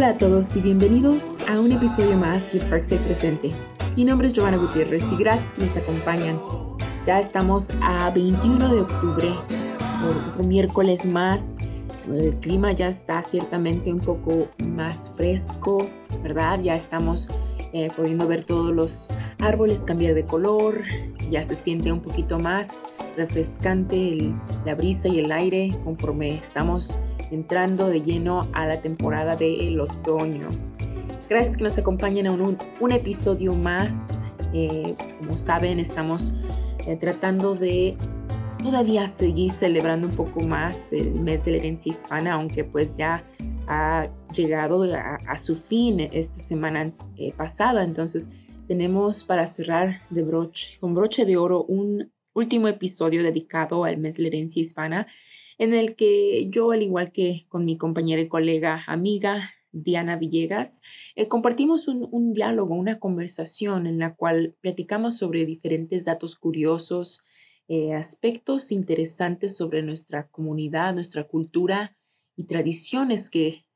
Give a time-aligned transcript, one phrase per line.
[0.00, 3.52] Hola a todos y bienvenidos a un episodio más de Parkside Presente.
[3.96, 6.40] Mi nombre es Giovanna Gutiérrez y gracias que nos acompañan.
[7.04, 9.28] Ya estamos a 21 de octubre,
[10.02, 11.58] otro miércoles más.
[12.08, 15.86] El clima ya está ciertamente un poco más fresco,
[16.22, 16.60] ¿verdad?
[16.60, 17.28] Ya estamos
[17.74, 20.80] eh, pudiendo ver todos los árboles cambiar de color,
[21.30, 22.84] ya se siente un poquito más
[23.18, 24.32] refrescante
[24.64, 26.98] la brisa y el aire conforme estamos
[27.30, 30.48] entrando de lleno a la temporada del otoño.
[31.28, 34.26] Gracias que nos acompañen a un, un episodio más.
[34.52, 36.32] Eh, como saben, estamos
[36.86, 37.96] eh, tratando de
[38.62, 43.24] todavía seguir celebrando un poco más el mes de la herencia hispana, aunque pues ya
[43.66, 47.84] ha llegado a, su fin esta semana eh, pasada.
[47.84, 48.28] Entonces
[48.66, 54.16] tenemos para cerrar de broche, con broche de oro un último episodio dedicado al mes
[54.16, 55.06] de la herencia hispana,
[55.60, 60.80] en el que yo, al igual que con mi compañera y colega amiga Diana Villegas,
[61.16, 67.20] eh, compartimos un, diálogo, una conversación en la cual platicamos sobre diferentes datos curiosos,
[67.68, 71.94] eh, aspectos interesantes sobre nuestra comunidad, nuestra cultura
[72.36, 73.66] y tradiciones que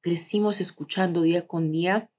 [0.00, 2.10] crecimos escuchando día con día.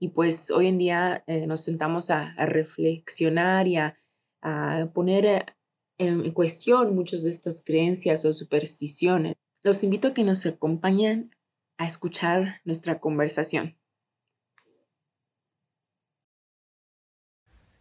[0.00, 3.96] Y pues hoy en día eh, nos sentamos a, reflexionar y a,
[4.92, 5.54] poner
[5.98, 9.34] en cuestión muchas de estas creencias o supersticiones.
[9.64, 11.34] Los invito a que nos acompañen
[11.76, 13.76] a escuchar nuestra conversación.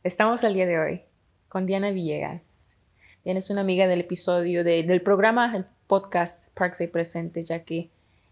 [0.03, 1.01] Estamos al día de hoy
[1.47, 2.65] con Diana Villegas.
[3.23, 7.89] Tienes una amiga del episodio del programa, el podcast Parkside Presente, ya que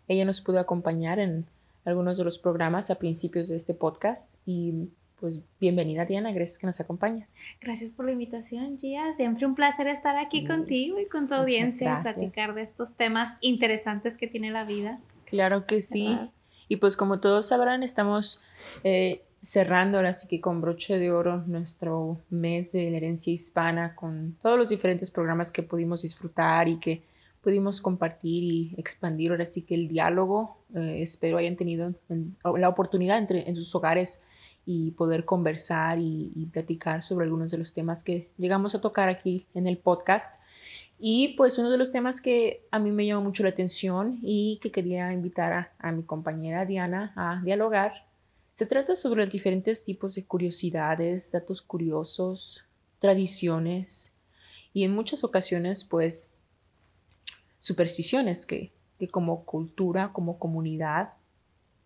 [0.08, 1.46] ella nos pudo acompañar en
[1.84, 4.32] algunos de los programas a principios de este podcast.
[4.46, 7.30] Y pues bienvenida Diana, gracias que nos acompañas.
[7.62, 9.16] Gracias por la invitación, Gia.
[9.16, 14.18] Siempre un placer estar aquí contigo y con tu audiencia, platicar de estos temas interesantes
[14.18, 15.00] que tiene la vida.
[15.26, 16.18] Claro que sí.
[16.68, 18.42] Y pues como todos sabrán, estamos
[18.84, 23.96] eh, cerrando ahora sí que con broche de oro nuestro mes de la herencia hispana
[23.96, 27.04] con todos los diferentes programas que pudimos disfrutar y que
[27.42, 30.58] pudimos compartir y expandir ahora sí que el diálogo.
[30.76, 31.94] Eh, espero hayan tenido
[32.44, 34.22] la oportunidad entre, en sus hogares
[34.66, 39.46] y poder conversar y, platicar sobre algunos de los temas que llegamos a tocar aquí
[39.54, 40.40] en el podcast.
[40.98, 44.60] Y pues uno de los temas que a mí me llamó mucho la atención y
[44.62, 48.06] que quería invitar a, a mi compañera Diana a dialogar
[48.56, 52.64] se trata sobre los diferentes tipos de curiosidades, datos curiosos,
[53.00, 54.14] tradiciones
[54.74, 56.34] y en muchas ocasiones pues
[57.60, 58.72] supersticiones que,
[59.12, 61.16] como cultura, como comunidad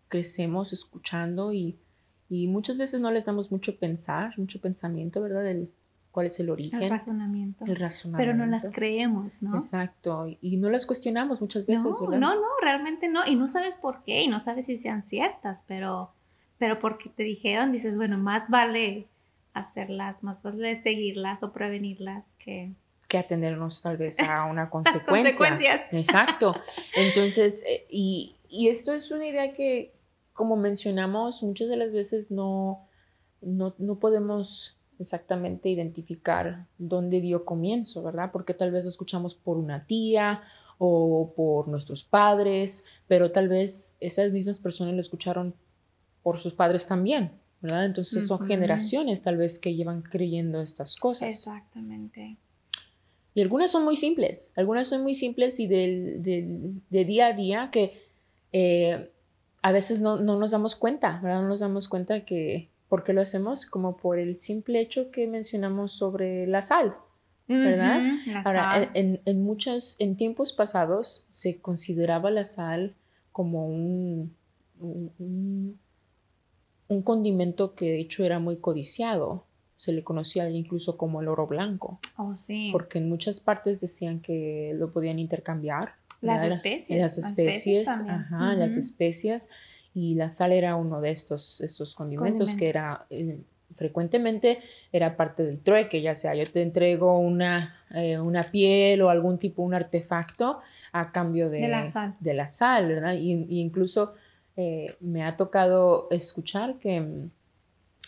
[0.10, 1.80] crecemos escuchando y,
[2.30, 5.44] muchas veces no les damos mucho pensar, mucho pensamiento, ¿verdad?
[5.44, 5.72] Del
[6.12, 6.82] cuál es el origen.
[6.82, 7.66] El razonamiento.
[7.66, 8.18] El razonamiento.
[8.18, 9.58] Pero no las creemos, ¿no?
[9.58, 10.28] Exacto.
[10.42, 13.26] Y no las cuestionamos muchas veces, no, No, no, realmente no.
[13.26, 16.12] Y no sabes por qué y no sabes si sean ciertas, pero
[16.60, 19.08] pero porque te dijeron, dices, bueno, más vale
[19.54, 22.74] hacerlas, más vale seguirlas o prevenirlas que...
[23.08, 25.34] Que atendernos tal vez a una consecuencia.
[25.34, 25.82] consecuencias.
[25.92, 26.54] Exacto.
[26.96, 29.94] Entonces, eh, y, y, esto es una idea que,
[30.40, 32.88] como mencionamos, muchas de las veces no,
[33.42, 38.32] no, no podemos exactamente identificar dónde dio comienzo, ¿verdad?
[38.32, 40.42] Porque tal vez lo escuchamos por una tía
[40.78, 45.56] o por nuestros padres, pero tal vez esas mismas personas lo escucharon
[46.24, 47.84] por sus padres también, ¿verdad?
[47.84, 51.28] Entonces son generaciones tal vez que llevan creyendo estas cosas.
[51.28, 52.38] Exactamente.
[53.34, 58.08] Y algunas son muy simples, algunas son muy simples y de día a día que
[58.54, 59.12] eh,
[59.62, 61.42] a veces no, nos damos cuenta, ¿verdad?
[61.42, 63.66] No nos damos cuenta que, ¿por qué lo hacemos?
[63.66, 66.96] Como por el simple hecho que mencionamos sobre la sal,
[67.48, 68.02] ¿verdad?
[68.46, 72.96] Ahora, En, en, muchos, en tiempos pasados se consideraba la sal
[73.32, 74.36] como un
[76.90, 79.46] un condimento que de hecho era muy codiciado.
[79.78, 82.00] Se le conocía incluso como el oro blanco.
[82.18, 82.70] Oh, sí.
[82.74, 85.94] Porque en muchas partes decían que lo podían intercambiar.
[86.22, 87.00] Las especies.
[87.00, 89.50] Las especies, ajá, las especias.
[89.94, 93.40] Y la sal era uno de estos, estos condimentos, que era eh,
[93.76, 94.60] frecuentemente
[94.92, 99.38] era parte del trueque, ya sea yo te entrego una, eh, una piel o algún
[99.38, 100.60] tipo, un artefacto
[100.92, 103.14] a cambio de, la sal, de la sal ¿verdad?
[103.14, 104.14] Y, y incluso
[104.58, 107.32] eh, me ha tocado escuchar que mm,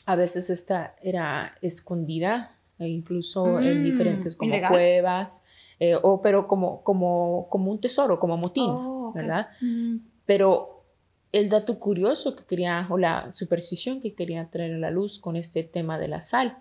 [0.06, 5.44] a veces esta era escondida, e incluso en mm, diferentes como cuevas,
[5.80, 9.50] eh, o, pero como, como, como un tesoro, como motín, oh, ¿verdad?
[9.62, 9.98] Mm.
[10.26, 10.84] Pero
[11.32, 15.36] el dato curioso que quería, o la superstición que quería traer a la luz con
[15.36, 16.58] este tema de la sal,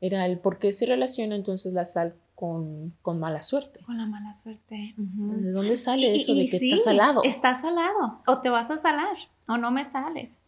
[0.00, 3.80] era el por qué se relaciona entonces la sal con, con mala suerte.
[3.84, 4.94] Con la mala suerte.
[4.96, 7.24] ¿De dónde sale eso de que estás salado?
[7.24, 8.20] Estás salado.
[8.26, 9.16] O te vas a salar.
[9.48, 10.40] O no me sales.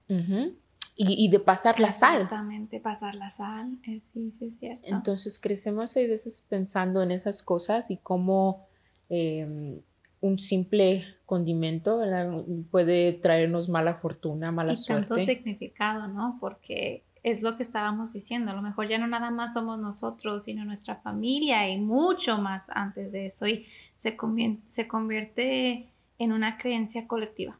[1.03, 2.23] Y, y, de pasar la sal.
[2.23, 3.79] Exactamente, pasar la sal.
[3.85, 4.87] Eh, sí, sí, es cierto.
[4.87, 8.67] Entonces crecemos a veces pensando en esas cosas y cómo
[9.09, 9.81] em,
[10.21, 12.31] un simple condimento ¿verdad?
[12.71, 15.09] puede traernos mala fortuna, mala y suerte.
[15.09, 16.37] Tanto significado, ¿no?
[16.39, 20.45] Porque es lo que estábamos diciendo, a lo mejor ya no nada más somos nosotros,
[20.45, 25.89] sino nuestra familia y mucho más antes de eso y se convierte, se convierte
[26.19, 27.59] en una creencia colectiva,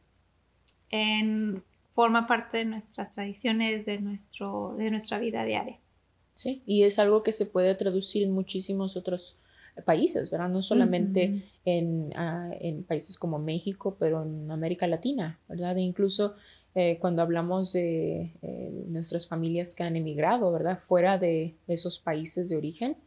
[0.89, 5.79] en, forma parte de nuestras tradiciones, de, nuestro, de nuestra vida diaria.
[6.35, 9.37] Sí, y es algo que se puede traducir en muchísimos otros
[9.85, 10.49] países, ¿verdad?
[10.49, 15.77] No solamente en, ah, en, países como México, pero en América Latina, ¿verdad?
[15.77, 16.35] E incluso
[16.75, 20.79] eh, cuando hablamos de eh, nuestras familias que han emigrado, ¿verdad?
[20.87, 22.97] Fuera de esos países de origen,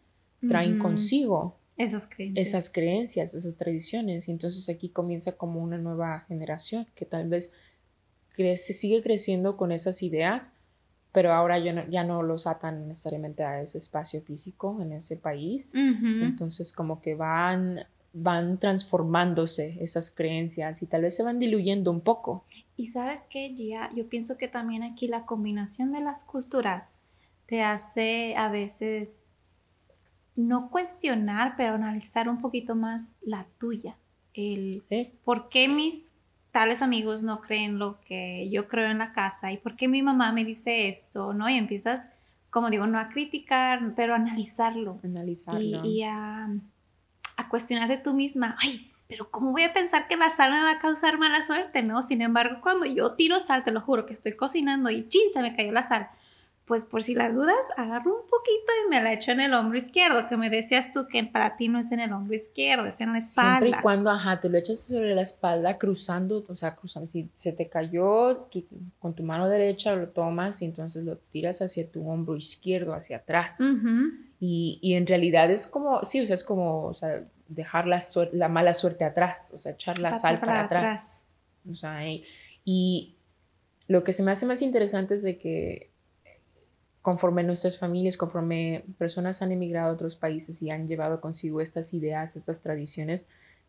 [0.47, 2.49] traen consigo esas creencias.
[2.49, 4.29] esas creencias, esas tradiciones.
[4.29, 7.53] Y entonces aquí comienza como una nueva generación que tal vez
[8.35, 10.53] crece, sigue creciendo con esas ideas,
[11.13, 15.17] pero ahora ya no, ya no los atan necesariamente a ese espacio físico en ese
[15.17, 15.73] país.
[15.75, 22.01] Entonces como que van van transformándose esas creencias y tal vez se van diluyendo un
[22.01, 22.45] poco.
[22.77, 26.97] Y sabes qué, Gia, yo pienso que también aquí la combinación de las culturas
[27.47, 29.11] te hace a veces
[30.37, 33.99] no cuestionar, pero analizar un poquito más la tuya.
[34.33, 34.85] El
[35.25, 36.03] por qué mis
[36.55, 40.03] tales amigos no creen lo que yo creo en la casa y por qué mi
[40.03, 41.51] mamá me dice esto, ¿no?
[41.51, 42.09] Y empiezas,
[42.49, 45.01] como digo, no a criticar, pero a analizarlo.
[45.03, 45.85] Analizarlo.
[45.85, 46.49] y a
[47.37, 50.73] a cuestionarte tú misma, ay, pero ¿cómo voy a pensar que la sal me va
[50.73, 52.03] a causar mala suerte, no?
[52.03, 55.43] Sin embargo, cuando yo tiro sal, te lo juro, que estoy cocinando y chin, se
[55.43, 56.09] me cayó la sal.
[56.65, 59.77] Pues por si las dudas, agarro un poquito y me la echo en el hombro
[59.77, 63.01] izquierdo, que me decías tú que para ti no es en el hombro izquierdo, es
[63.03, 63.59] en la espalda.
[63.59, 67.29] Siempre y cuando, ajá, te lo echas sobre la espalda, cruzando, o sea, cruzando, si
[67.37, 68.49] se te cayó
[68.99, 73.19] con tu mano derecha, lo tomas y entonces lo tiras hacia tu hombro izquierdo, hacia
[73.19, 73.59] atrás.
[74.41, 78.03] y, y, en realidad es como, sí, o sea, es como, o sea, dejar la,
[78.33, 81.25] la mala suerte atrás, o sea, echar la sal para, atrás.
[81.71, 82.01] O sea,
[82.65, 83.17] y,
[83.87, 85.91] lo que se me hace más interesante es de que
[87.05, 91.93] conforme nuestras familias, conforme personas han emigrado a otros países y han llevado consigo estas
[91.93, 93.29] ideas, estas tradiciones,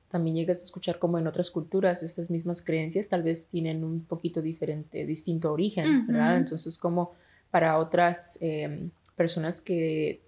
[0.09, 4.05] también llegas a escuchar como en otras culturas estas mismas creencias tal vez tienen un
[4.05, 6.37] poquito diferente, distinto origen, ¿verdad?
[6.37, 7.11] Entonces, como
[7.51, 10.21] para otras em, personas que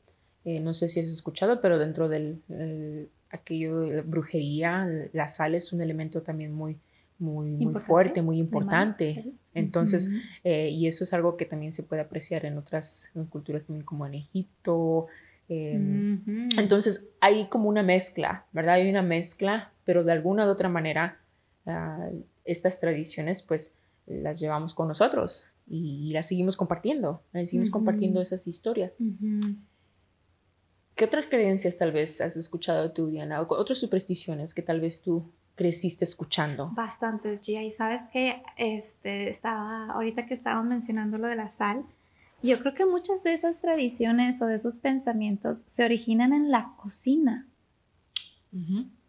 [0.44, 2.42] eh, no sé si has escuchado, pero dentro del
[3.30, 6.78] aquello de brujería, la sal es un elemento también muy,
[7.20, 9.34] muy, muy fuerte, muy importante.
[9.54, 10.10] Entonces,
[10.44, 14.06] eh, y eso es algo que también se puede apreciar en otras culturas también como
[14.06, 15.08] en Egipto.
[15.50, 18.76] Em, entonces, hay como una mezcla, ¿verdad?
[18.76, 21.20] Hay una mezcla, pero de alguna u otra manera,
[21.66, 22.10] ah,
[22.46, 23.76] estas tradiciones pues
[24.06, 28.96] las llevamos con nosotros y, las seguimos compartiendo, seguimos compartiendo esas historias.
[30.96, 33.42] ¿Qué otras creencias tal vez has escuchado tú, Diana?
[33.42, 36.70] Otras supersticiones que tal vez tú creciste escuchando?
[36.74, 37.64] Bastantes, Gia.
[37.64, 41.84] Y sabes que este, estaba, ahorita que estábamos mencionando lo de la sal,
[42.44, 46.74] yo creo que muchas de esas tradiciones o de esos pensamientos se originan en la
[46.78, 47.48] cocina.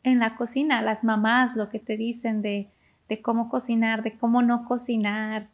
[0.02, 2.69] En la cocina, las mamás lo que te dicen de,
[3.09, 5.49] de cómo cocinar, de cómo no cocinar.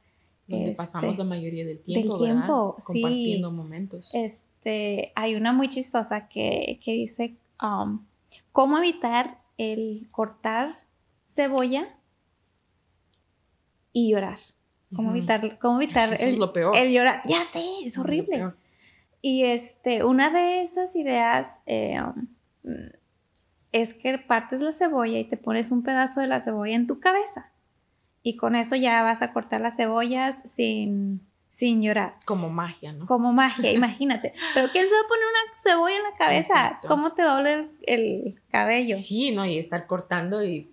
[0.46, 4.10] Donde pasamos este, la mayoría del tiempo, del tiempo Compartiendo momentos.
[4.14, 8.04] Este, hay una muy chistosa que, dice um,
[8.52, 10.83] cómo evitar el cortar
[11.34, 11.88] cebolla
[13.92, 14.38] y llorar.
[14.94, 16.36] Cómo evitar, cómo evitar el,
[16.92, 17.22] llorar.
[17.24, 18.52] Ya sé, es horrible.
[19.20, 22.28] Y este, una de esas ideas eh, um,
[23.72, 27.00] es que partes la cebolla y te pones un pedazo de la cebolla en tu
[27.00, 27.50] cabeza.
[28.22, 32.16] Y con eso ya vas a cortar las cebollas sin, sin llorar.
[32.24, 33.06] Como magia, ¿no?
[33.06, 34.32] Como magia, imagínate.
[34.54, 36.80] Pero ¿quién se va a poner una cebolla en la cabeza?
[36.86, 38.96] ¿Cómo te va a oler el cabello?
[38.96, 39.44] Sí, ¿no?
[39.44, 40.70] Y estar cortando y...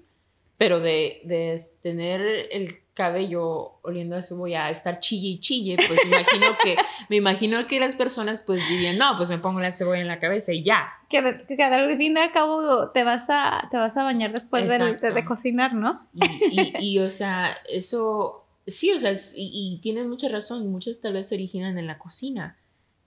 [0.62, 6.00] Pero de, de tener el cabello oliendo a cebolla, a estar chille y chille, pues
[6.06, 6.76] me imagino que,
[7.10, 10.20] me imagino que las personas pues dirían, no, pues me pongo la cebolla en la
[10.20, 10.88] cabeza y ya.
[11.10, 14.98] Que, al fin y al cabo te vas a, te vas a bañar después de,
[14.98, 16.08] de, cocinar, ¿no?
[16.14, 21.30] y, y, o sea, eso Sí, o sea, y, tienes mucha razón, muchas tal vez
[21.30, 22.58] se originan en la cocina.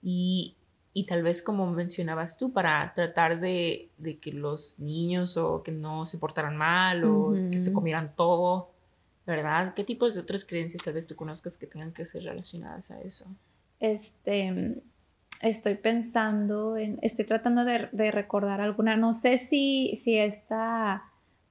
[0.01, 0.57] Y,
[1.03, 3.89] tal vez como mencionabas tú, para tratar de,
[4.21, 8.71] que los niños o que no se portaran mal o que se comieran todo,
[9.27, 9.73] ¿verdad?
[9.73, 13.01] ¿Qué tipos de otras creencias tal vez tú conozcas que tengan que ser relacionadas a
[13.01, 13.25] eso?
[13.81, 14.81] Este,
[15.41, 21.03] estoy pensando en, estoy tratando de, de recordar alguna, no sé si, si esta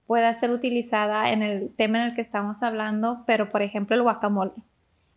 [0.06, 4.02] pueda ser utilizada en el tema en el que estamos hablando, pero por ejemplo el
[4.02, 4.52] guacamole.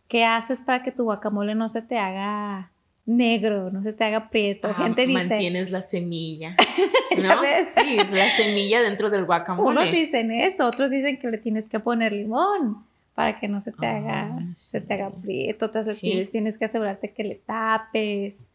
[0.06, 2.72] ¿Qué haces para que tu guacamole no se te haga
[3.08, 4.72] negro, no se te haga prieto?
[4.74, 5.28] Gente dice...
[5.28, 6.54] Mantienes la semilla,
[7.22, 7.34] ¿no?
[7.66, 9.70] sí, la semilla dentro del guacamole.
[9.70, 12.84] Unos dicen eso, otros dicen que le tienes que poner limón
[13.14, 16.66] para que no se te haga, ah, se te haga prieto, otras tienes, tienes que
[16.66, 18.46] asegurarte que le tapes.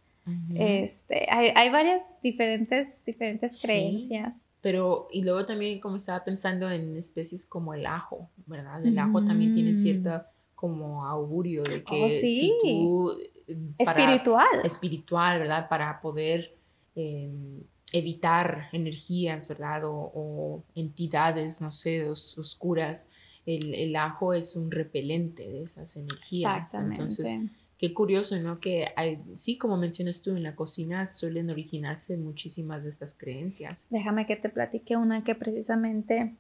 [0.56, 4.46] este, hay, hay, varias diferentes, diferentes creencias.
[4.62, 8.86] Pero, y luego también como estaba pensando en especies como el ajo, ¿verdad?
[8.86, 13.12] El ajo también tiene cierta como augurio de que oh, si tú...
[13.48, 14.62] Eh, espiritual.
[14.64, 15.70] Espiritual, ¿verdad?
[15.70, 16.56] Para poder
[16.96, 19.82] em, evitar energías, ¿verdad?
[19.86, 23.10] O, entidades, no sé, oscuras.
[23.46, 26.62] El, el, ajo es un repelente de esas energías.
[26.62, 27.02] Exactamente.
[27.02, 27.40] Entonces,
[27.78, 28.60] qué curioso, ¿no?
[28.60, 28.94] Que
[29.36, 33.88] sí, como mencionas tú, en la cocina suelen originarse muchísimas de estas creencias.
[33.90, 36.36] Déjame que te platique una que precisamente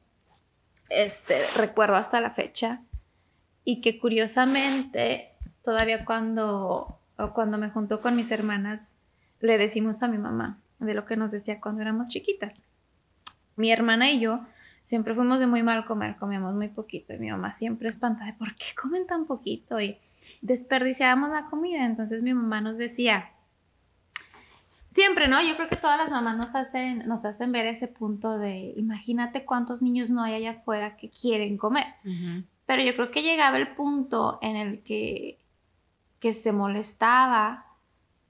[0.89, 2.81] este, recuerdo hasta la fecha
[3.65, 5.32] y que curiosamente
[5.63, 6.99] todavía cuando,
[7.33, 8.81] cuando me juntó con mis hermanas
[9.39, 12.53] le decimos a mi mamá de lo que nos decía cuando éramos chiquitas.
[13.55, 14.41] Mi hermana y yo
[14.83, 18.33] siempre fuimos de muy mal comer, comíamos muy poquito y mi mamá siempre espantada de
[18.33, 19.97] por qué comen tan poquito y
[20.41, 21.85] desperdiciábamos la comida.
[21.85, 23.31] Entonces mi mamá nos decía,
[24.89, 25.41] siempre, ¿no?
[25.41, 29.45] Yo creo que todas las mamás nos hacen, nos hacen ver ese punto de, imagínate
[29.45, 31.87] cuántos niños no hay allá afuera que quieren comer.
[32.65, 35.42] Pero yo creo que llegaba el punto en el que,
[36.23, 37.65] que se molestaba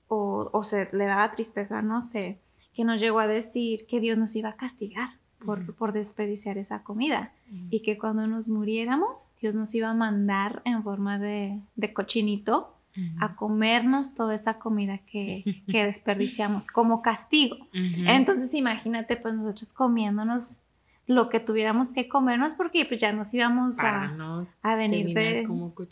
[0.07, 2.39] o, o se le daba tristeza, no sé,
[2.73, 7.33] que nos llegó a decir que Dios nos iba a castigar por, desperdiciar esa comida.
[7.69, 11.61] Y que cuando nos muriéramos, Dios nos iba a mandar en forma de,
[11.93, 12.75] cochinito
[13.19, 17.57] a comernos toda esa comida que, desperdiciamos como castigo.
[17.73, 20.57] Entonces imagínate pues nosotros comiéndonos
[21.05, 25.45] lo que tuviéramos que comernos porque pues ya nos íbamos a, a, venir de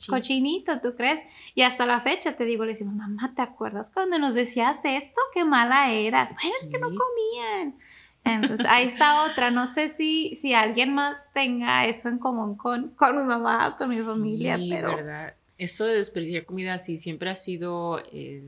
[0.08, 1.20] cochinito, ¿tú crees?
[1.54, 5.20] Y hasta la fecha te digo, le decimos, mamá, ¿te acuerdas cuando nos decías esto?
[5.34, 6.34] Qué mala eras.
[6.42, 7.76] Bueno, es que no comían.
[8.24, 9.52] Entonces, ahí está otra.
[9.52, 13.78] No sé si, si alguien más tenga eso en común con, con mi mamá o
[13.78, 14.96] con mi familia, pero...
[14.96, 15.34] verdad.
[15.58, 18.42] Eso de desperdiciar comida sí siempre ha sido eh,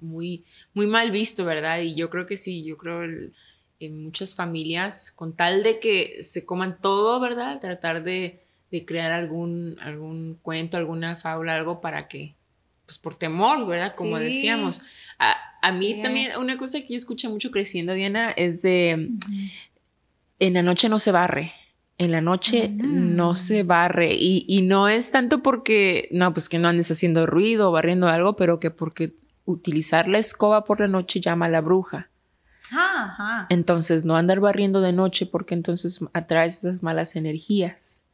[0.00, 0.44] muy,
[0.74, 1.78] muy mal visto, ¿verdad?
[1.80, 3.02] Y yo creo que sí, yo creo
[3.80, 7.60] en muchas familias, con tal de que se coman todo, ¿verdad?
[7.60, 8.40] Tratar de,
[8.70, 12.34] de crear algún, algún cuento, alguna fábula, algo para que,
[12.86, 13.94] pues por temor, ¿verdad?
[13.94, 14.80] Como decíamos.
[15.18, 19.10] A mí también, una cosa que yo escucho mucho creciendo, Diana, es de,
[20.38, 21.52] en la noche no se barre.
[21.98, 26.68] En la noche no se barre y, no es tanto porque, no, pues que no
[26.68, 29.14] andes haciendo ruido o barriendo algo, pero que porque
[29.46, 32.10] utilizar la escoba por la noche llama a la bruja.
[33.04, 33.46] Ajá.
[33.50, 38.04] Entonces, no andar barriendo de noche porque entonces atraes esas malas energías.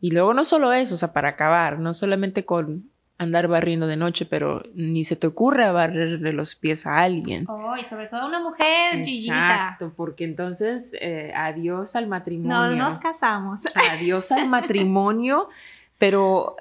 [0.00, 3.96] Y luego no solo eso, o sea, para acabar, no solamente con andar barriendo de
[3.96, 7.46] noche, pero ni se te ocurra barrerle los pies a alguien.
[7.48, 12.56] Oh, y sobre todo a una mujer, Exacto, porque entonces eh, adiós al matrimonio.
[12.56, 13.62] No nos casamos.
[13.92, 15.48] Adiós al matrimonio,
[15.98, 16.56] pero,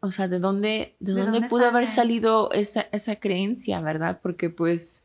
[0.00, 4.18] o sea, ¿de dónde, de, dónde, pudo haber salido esa, esa creencia, verdad?
[4.20, 5.04] Porque pues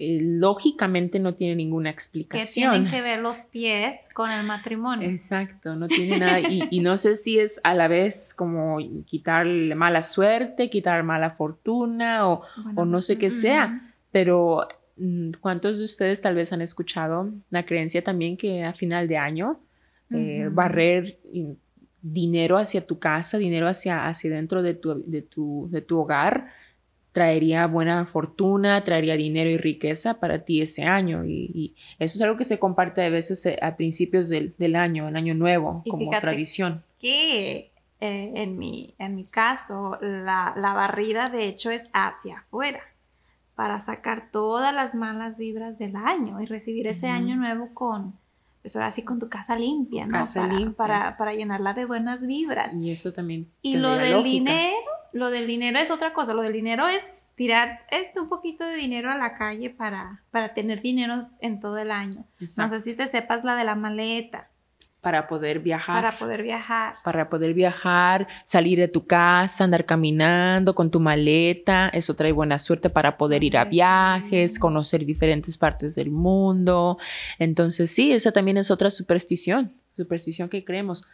[0.00, 2.70] eh, lógicamente no tiene ninguna explicación.
[2.70, 5.10] Que tienen que ver los pies con el matrimonio.
[5.10, 6.38] Exacto, no tiene nada.
[6.38, 12.28] Y, no sé si es a la vez como quitarle mala suerte, quitar mala fortuna
[12.28, 12.44] o,
[12.84, 18.04] no sé qué sea, pero mm, ¿cuántos de ustedes tal vez han escuchado la creencia
[18.04, 19.58] también que a final de año
[20.12, 21.18] eh, barrer
[22.00, 26.52] dinero hacia tu casa, dinero hacia, hacia dentro de tu, de tu, de tu hogar?
[27.18, 31.24] Traería buena fortuna, traería dinero y riqueza para ti ese año.
[31.24, 35.16] Y, eso es algo que se comparte a veces eh, a principios del, año, el
[35.16, 36.84] año nuevo, como tradición.
[37.00, 42.82] Que eh, en, mi, en mi caso, la, barrida de hecho es hacia afuera
[43.56, 48.14] para sacar todas las malas vibras del año y recibir ese año nuevo con,
[48.62, 50.12] pues ahora sí con tu casa limpia, ¿no?
[50.12, 50.76] Casa para, limpia.
[50.76, 52.76] Para, para, llenarla de buenas vibras.
[52.76, 53.50] Y eso también.
[53.60, 56.34] Y lo del dinero lo del dinero es otra cosa.
[56.34, 57.02] Lo del dinero es
[57.34, 61.78] tirar este, un poquito de dinero a la calle para, para tener dinero en todo
[61.78, 62.24] el año.
[62.56, 64.48] No sé si te sepas la de la maleta.
[65.00, 66.02] Para poder viajar.
[66.02, 66.96] Para poder viajar.
[67.04, 71.88] Para poder viajar, salir de tu casa, andar caminando con tu maleta.
[71.90, 76.98] Eso trae buena suerte para poder ir a viajes, conocer diferentes partes del mundo.
[77.38, 79.72] Entonces, sí, esa también es otra superstición.
[79.92, 81.06] Superstición que creemos.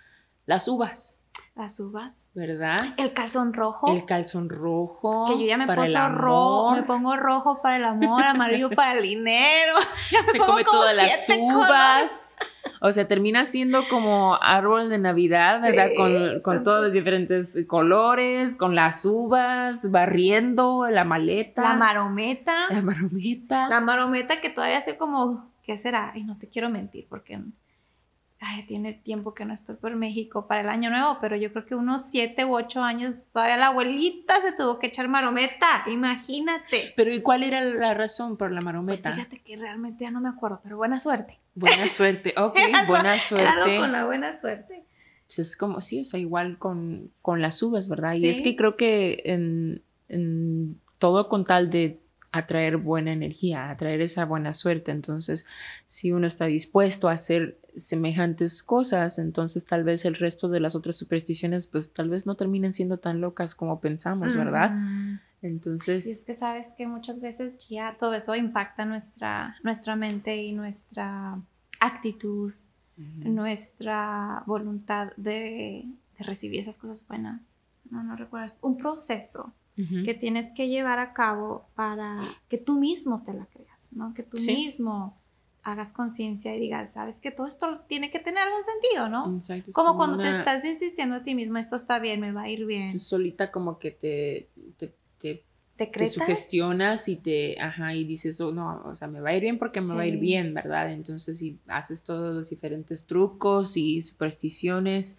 [0.46, 1.20] Las uvas.
[1.54, 2.30] Las uvas.
[2.34, 2.80] ¿Verdad?
[2.96, 3.92] El calzón rojo.
[3.92, 5.26] El calzón rojo.
[5.28, 9.02] Que yo ya me pongo rojo, me pongo rojo para el amor, amarillo para el
[9.02, 9.74] dinero.
[10.32, 12.36] Se come todas las uvas.
[12.80, 15.90] O sea, termina siendo como árbol de Navidad, ¿verdad?
[15.96, 21.62] Con, con, todos los diferentes colores, con las uvas, barriendo la maleta.
[21.62, 22.66] La marometa.
[22.70, 23.68] La marometa.
[23.68, 26.12] La marometa que todavía hace como, ¿qué será?
[26.16, 27.40] Y no te quiero mentir porque
[28.66, 31.74] tiene tiempo que no estoy por México para el año nuevo, pero yo creo que
[31.74, 36.92] unos siete u ocho años todavía la abuelita se tuvo que echar marometa, imagínate.
[36.96, 39.10] Pero ¿y cuál era la razón por la marometa?
[39.10, 41.40] Pues fíjate que realmente ya no me acuerdo, pero buena suerte.
[41.54, 43.76] Buena suerte, ok, buena suerte.
[43.78, 44.84] con la buena suerte.
[45.26, 48.14] Pues es como, sí, o sea, igual con, con las uvas, ¿verdad?
[48.14, 52.00] Y es que creo que en, en todo con tal de
[52.34, 54.90] atraer buena energía, atraer esa buena suerte.
[54.90, 55.46] Entonces,
[55.86, 60.74] si uno está dispuesto a hacer semejantes cosas, entonces tal vez el resto de las
[60.74, 64.72] otras supersticiones, pues tal vez no terminen siendo tan locas como pensamos, ¿verdad?
[65.42, 66.06] Entonces...
[66.06, 70.52] Y es que sabes que muchas veces ya todo eso impacta nuestra, nuestra mente y
[70.52, 71.40] nuestra
[71.80, 72.52] actitud,
[72.96, 75.84] nuestra voluntad de,
[76.18, 77.40] de recibir esas cosas buenas.
[77.90, 78.54] No, no recuerdo.
[78.60, 83.92] Un proceso que tienes que llevar a cabo para que tú mismo te la creas,
[83.92, 84.14] ¿no?
[84.14, 85.18] Que tú mismo
[85.64, 89.34] hagas conciencia y digas, sabes que todo esto tiene que tener algún sentido, ¿no?
[89.34, 92.48] Exacto, como, cuando te estás insistiendo a ti mismo, esto está bien, me va a
[92.48, 92.92] ir bien.
[92.92, 94.94] Tú solita como que te, te,
[95.76, 99.40] te, sugestionas y te, ajá, y dices, oh, no, o sea, me va a ir
[99.40, 100.92] bien porque me va a ir bien, ¿verdad?
[100.92, 105.18] Entonces, si haces todos los diferentes trucos y supersticiones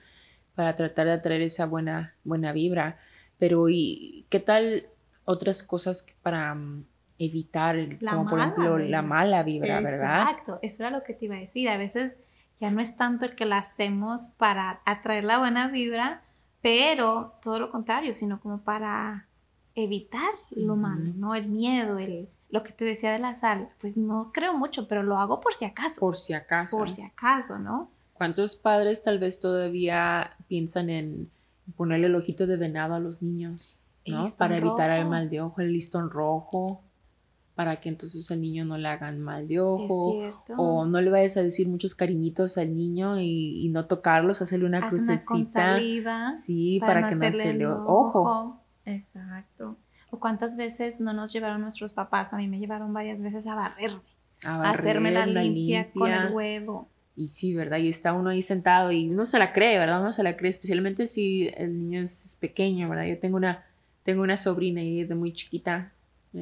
[0.54, 3.00] para tratar de atraer esa buena, buena vibra.
[3.38, 4.88] Pero, ¿y qué tal
[5.26, 6.56] otras cosas para
[7.18, 10.22] evitar, como por ejemplo la mala vibra, ¿verdad?
[10.22, 11.70] Exacto, eso era lo que te iba a decir.
[11.70, 12.18] A veces
[12.60, 16.22] ya no es tanto el que la hacemos para atraer la buena vibra,
[16.62, 19.28] pero todo lo contrario, sino como para
[19.76, 21.36] evitar lo malo, ¿no?
[21.36, 25.04] El miedo, el, lo que te decía de la sal, pues no creo mucho, pero
[25.04, 26.00] lo hago por si acaso.
[26.00, 26.78] Por si acaso.
[26.78, 27.90] Por si acaso, ¿no?
[28.14, 31.30] ¿Cuántos padres tal vez todavía piensan en
[31.76, 34.26] ponerle el ojito de venado a los niños, ¿no?
[34.38, 36.82] Para evitar el mal de ojo, el listón rojo,
[37.56, 40.20] para que entonces al niño no le hagan mal de ojo,
[40.58, 44.90] o no le vayas a decir muchos cariñitos al niño y, no tocarlos, hacerle una
[44.90, 45.80] crucecita.
[46.38, 48.60] sí, para, que no se le ojo.
[48.86, 49.78] Exacto.
[50.12, 53.56] O cuántas veces no nos llevaron nuestros papás, a mí me llevaron varias veces a
[53.56, 54.02] barrerme,
[54.44, 56.90] a, hacerme la limpia con el huevo.
[57.16, 57.78] Y sí, ¿verdad?
[57.78, 60.02] Y está uno ahí sentado y uno se la cree, ¿verdad?
[60.02, 63.06] Uno se la cree, especialmente si el niño es pequeño, ¿verdad?
[63.06, 63.64] Yo tengo una,
[64.04, 65.94] tengo una sobrina ahí de muy chiquita,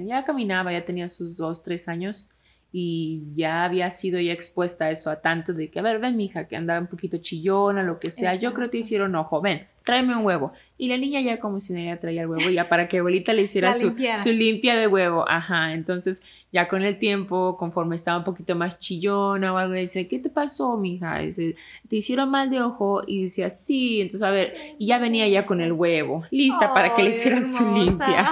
[0.02, 2.30] ya caminaba, ya tenía sus dos, tres años
[2.72, 6.18] y ya había sido ya expuesta a eso, a tanto de que, a ver, ven,
[6.18, 9.42] mija, que anda un poquito chillona, lo que sea, yo creo que te hicieron ojo,
[9.42, 10.54] ven, tráeme un huevo.
[10.78, 13.44] Y la niña ya como si ella traía el huevo, ya para que abuelita le
[13.44, 15.24] hiciera su, su, limpia de huevo.
[15.30, 20.08] Ajá, entonces ya con el tiempo, conforme estaba un poquito más chillona o algo, dice,
[20.08, 21.20] ¿qué te pasó, mija?
[21.20, 21.56] Dice,
[21.88, 23.02] ¿te hicieron mal de ojo?
[23.06, 26.94] Y decía, sí, entonces a ver, y ya venía ya con el huevo, lista para
[26.96, 28.32] que le hiciera su limpia.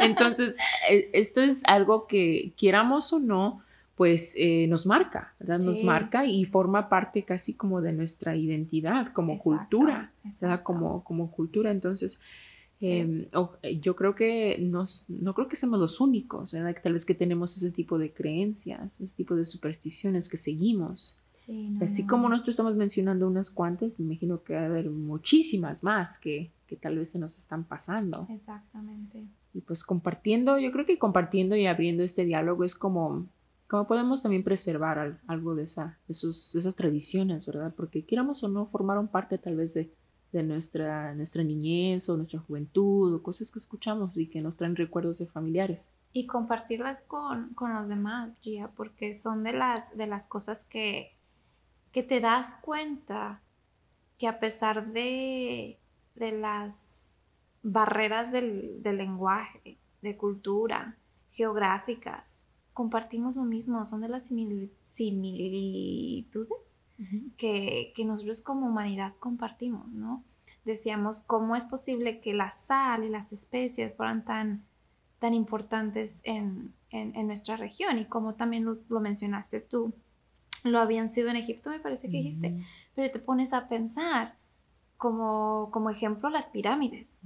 [0.00, 0.56] Entonces,
[0.90, 3.63] e, esto es algo que quieramos o no,
[3.96, 5.60] pues eh, nos marca, ¿verdad?
[5.60, 10.62] Nos marca y forma parte casi como de nuestra identidad, como cultura, ¿verdad?
[10.62, 11.70] Como, como cultura.
[11.70, 12.20] Entonces,
[12.80, 13.26] em,
[13.62, 16.74] eh, yo creo que nos, no creo que seamos los únicos, ¿verdad?
[16.74, 21.20] Que tal vez que tenemos ese tipo de creencias, ese tipo de supersticiones que seguimos.
[21.82, 26.18] Así como nosotros estamos mencionando unas cuantas, me imagino que va a haber muchísimas más
[26.18, 28.26] que, que tal vez se nos están pasando.
[28.30, 29.26] Exactamente.
[29.52, 33.28] Y pues compartiendo, yo creo que compartiendo y abriendo este diálogo es como
[33.68, 37.74] como podemos también preservar algo de, esa, de, esas tradiciones, ¿verdad?
[37.74, 39.90] Porque quieramos o no, formaron parte tal vez de,
[40.42, 45.18] nuestra, nuestra niñez o nuestra juventud o cosas que escuchamos y que nos traen recuerdos
[45.18, 45.92] de familiares.
[46.12, 51.16] Y compartirlas con, los demás, Gia, porque son de las, de las cosas que,
[51.92, 53.40] que te das cuenta
[54.18, 55.78] que a pesar de,
[56.14, 57.16] de las
[57.62, 60.96] barreras del, del lenguaje, de cultura,
[61.30, 62.43] geográficas,
[62.74, 64.74] compartimos lo mismo, son de las similitudes
[67.38, 70.22] que, nosotros como humanidad compartimos, ¿no?
[70.64, 74.64] Decíamos, ¿cómo es posible que la sal y las especias fueran tan,
[75.18, 76.74] tan importantes en,
[77.26, 77.98] nuestra región?
[77.98, 79.94] Y como también lo, mencionaste tú,
[80.64, 84.36] lo habían sido en Egipto, me parece que dijiste, pero te pones a pensar,
[84.96, 87.20] como, como ejemplo, las pirámides,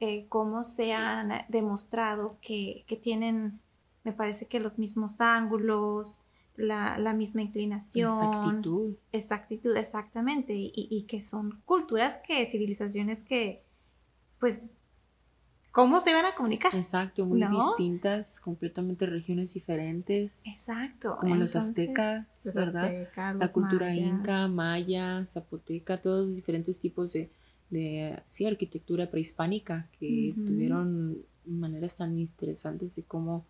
[0.00, 3.60] eh, cómo se han demostrado que, que tienen
[4.08, 6.22] me parece que los mismos ángulos,
[6.56, 8.10] la, la misma inclinación.
[8.10, 8.94] Exactitud.
[9.12, 10.54] Exactitud, exactamente.
[10.54, 13.62] Y, y que son culturas que, civilizaciones que,
[14.40, 14.62] pues,
[15.72, 16.74] ¿cómo se van a comunicar?
[16.74, 20.46] Exacto, muy distintas, completamente regiones diferentes.
[20.46, 21.18] Exacto.
[21.20, 23.08] Como los aztecas, ¿verdad?
[23.38, 27.28] la cultura inca, maya, zapoteca, todos los diferentes tipos de,
[27.68, 33.44] de sí, arquitectura prehispánica que tuvieron maneras tan interesantes de cómo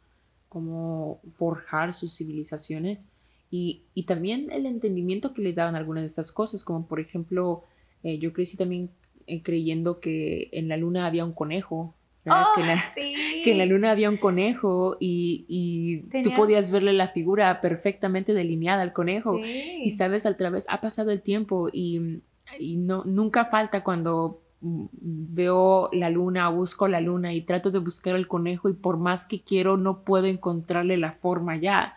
[0.49, 3.11] cómo forjar sus civilizaciones
[3.51, 7.65] y, también el entendimiento que le daban algunas de estas cosas, como por ejemplo,
[8.03, 8.91] eh, yo crecí también
[9.27, 11.95] eh, creyendo que en la luna había un conejo.
[12.27, 12.45] Oh,
[12.95, 18.83] que, en la luna había un conejo y, tú podías verle la figura perfectamente delineada
[18.83, 19.39] al conejo.
[19.39, 22.21] Y sabes, al través ha pasado el tiempo y,
[22.59, 28.17] y no, nunca falta cuando veo la luna, busco la luna y trato de buscar
[28.17, 31.97] el conejo y por más que quiero no puedo encontrarle la forma ya.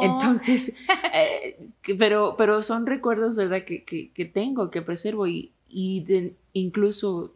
[0.00, 0.74] Entonces,
[1.14, 3.64] eh, pero, pero son recuerdos, ¿verdad?
[3.64, 7.34] Que, que, tengo, que preservo y, y incluso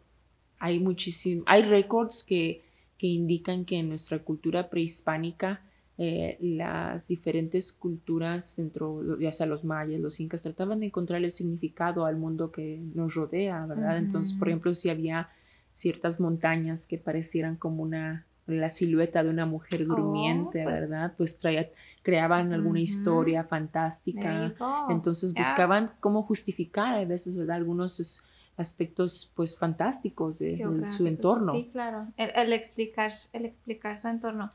[0.59, 2.63] hay muchísimo, hay récords que,
[2.97, 5.61] que indican que en nuestra cultura prehispánica
[5.97, 12.05] eh, las diferentes culturas, dentro, ya sea los mayas, los incas, trataban de encontrarle significado
[12.05, 13.97] al mundo que nos rodea, ¿verdad?
[13.97, 15.29] Entonces, por ejemplo, si había
[15.71, 21.13] ciertas montañas que parecieran como una la silueta de una mujer oh, durmiente, pues ¿verdad?
[21.17, 21.69] Pues traía,
[22.03, 24.53] creaban alguna historia fantástica.
[24.89, 27.55] Entonces buscaban cómo justificar a veces, ¿verdad?
[27.55, 28.23] Algunos
[28.57, 30.63] aspectos pues fantásticos de,
[30.95, 31.53] su entorno.
[31.53, 32.07] Sí, claro.
[32.17, 34.51] el, explicar, el explicar su entorno.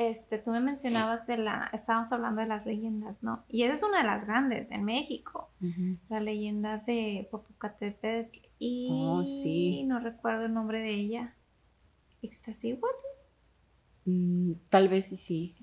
[0.00, 3.44] Este, tú me mencionabas de la, estábamos hablando de las leyendas, ¿no?
[3.50, 5.50] Y esa es una de las grandes en México,
[6.08, 9.84] la leyenda de Popocatépetl y oh, sí.
[9.84, 11.34] no recuerdo el nombre de ella.
[12.22, 12.96] ¿Ixtasíhuatl?
[14.06, 15.54] Mm, tal vez sí, sí.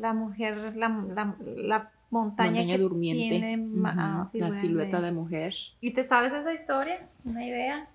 [0.00, 1.06] La mujer, la,
[1.44, 3.38] la, montaña, que durmiente.
[3.38, 5.06] tiene ah, la silueta de...
[5.06, 5.54] de mujer.
[5.80, 7.08] ¿Y te sabes esa historia?
[7.24, 7.88] ¿Una idea?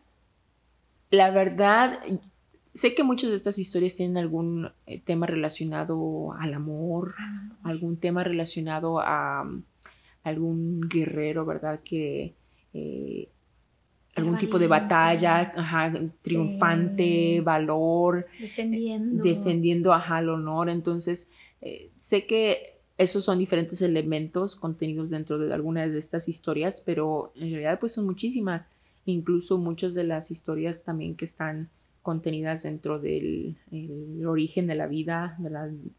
[1.09, 1.99] La verdad,
[2.73, 7.13] Sé que muchas de estas historias tienen algún eh, tema relacionado al amor,
[7.63, 9.63] algún tema relacionado a mm,
[10.23, 11.81] algún guerrero, ¿verdad?
[11.83, 12.33] Que
[12.73, 13.27] eh,
[14.15, 15.53] algún tipo de batalla,
[16.21, 20.69] triunfante, valor, defendiendo, defendiendo ajá, el honor.
[20.69, 21.29] Entonces,
[21.61, 27.31] eh, sé que esos son diferentes elementos contenidos dentro de algunas de estas historias, pero
[27.35, 28.69] en realidad pues son muchísimas.
[29.05, 31.69] Incluso muchas de las historias también que están
[32.01, 33.57] contenidas dentro del
[34.25, 35.37] origen de la vida,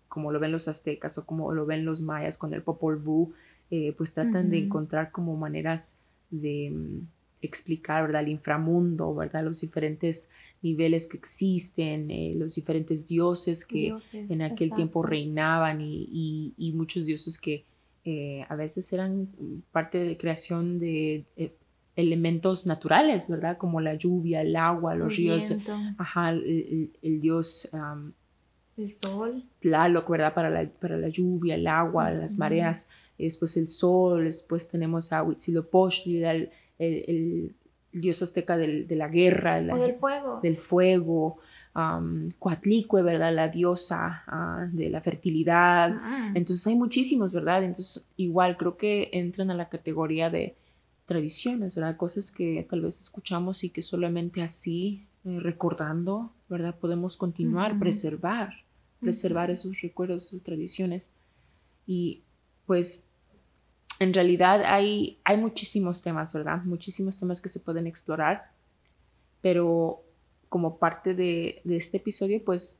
[0.08, 3.32] como lo ven los aztecas o como lo ven los mayas con el Popol Vuh,
[3.70, 5.96] eh, pues tratan de encontrar como maneras
[6.30, 7.06] de mm,
[7.40, 8.22] explicar, ¿verdad?
[8.22, 9.44] El inframundo, ¿verdad?
[9.44, 10.28] Los diferentes
[10.60, 17.38] niveles que existen, eh, los diferentes dioses que en aquel tiempo reinaban y, muchos dioses
[17.38, 17.64] que
[18.04, 19.28] eh, a veces eran
[19.70, 21.24] parte de creación de
[21.96, 23.58] elementos naturales, ¿verdad?
[23.58, 25.54] Como la lluvia, el agua, los ríos,
[25.98, 27.70] ajá, el, dios...
[28.76, 29.44] el sol.
[29.60, 30.34] Tlaloc, ¿verdad?
[30.34, 35.22] Para la, para la lluvia, el agua, las mareas, después el sol, después tenemos a
[35.22, 37.54] Huitzilopochtli, el, el,
[37.92, 39.60] dios azteca de la guerra.
[39.60, 40.40] del fuego.
[40.42, 41.38] Del fuego.
[41.74, 42.28] Um,
[42.90, 43.34] ¿verdad?
[43.34, 45.92] La diosa ah, de la fertilidad.
[45.94, 46.32] Ah.
[46.34, 47.64] Entonces hay muchísimos, ¿verdad?
[47.64, 50.54] Entonces igual creo que entran a la categoría de
[51.06, 51.96] tradiciones, ¿verdad?
[51.96, 56.74] Cosas que tal vez escuchamos y que solamente así, eh, recordando, ¿verdad?
[56.78, 58.64] Podemos continuar, preservar,
[59.00, 61.10] preservar esos recuerdos, esas tradiciones.
[61.86, 62.22] Y
[62.66, 63.06] pues
[63.98, 66.62] en realidad hay, hay muchísimos temas, ¿verdad?
[66.64, 68.50] Muchísimos temas que se pueden explorar,
[69.40, 70.02] pero
[70.48, 72.76] como parte de, de este episodio, pues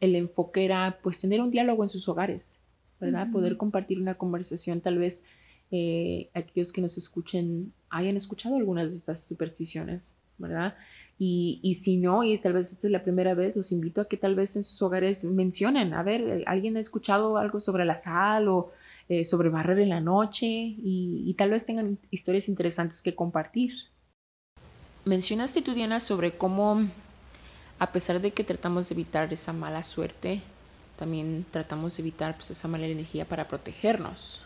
[0.00, 2.60] el enfoque era pues tener un diálogo en sus hogares,
[3.00, 3.30] ¿verdad?
[3.30, 5.24] Poder compartir una conversación tal vez
[5.70, 10.76] eh, aquellos que nos escuchen hayan escuchado algunas de estas supersticiones, ¿verdad?
[11.18, 14.08] Y, y, si no, y tal vez esta es la primera vez, los invito a
[14.08, 17.84] que tal vez en sus hogares mencionen, a ver, eh, ¿alguien ha escuchado algo sobre
[17.84, 18.72] la sal o
[19.08, 20.46] eh, sobre barrer en la noche?
[20.46, 23.72] Y, y, tal vez tengan historias interesantes que compartir.
[25.06, 26.86] Mencionaste tú, sobre cómo,
[27.78, 30.42] a pesar de que tratamos de evitar esa mala suerte,
[30.96, 34.40] también tratamos de evitar pues, esa mala energía para protegernos.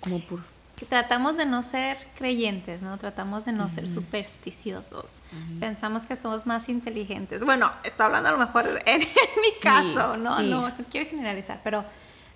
[0.00, 0.40] Como por...
[0.88, 2.96] tratamos de no ser creyentes, ¿no?
[2.96, 5.06] Tratamos de no ser supersticiosos.
[5.58, 7.44] Pensamos que somos más inteligentes.
[7.44, 10.40] Bueno, estoy hablando a lo mejor en, mi caso, ¿no?
[10.40, 10.68] ¿no?
[10.68, 11.84] No quiero generalizar, pero,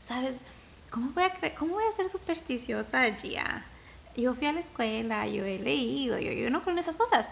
[0.01, 0.43] ¿sabes?
[0.91, 3.65] ¿Cómo voy a, cómo voy a ser supersticiosa, Gia?
[4.17, 7.31] Yo fui a la escuela, yo he leído, yo, yo no creo en esas cosas.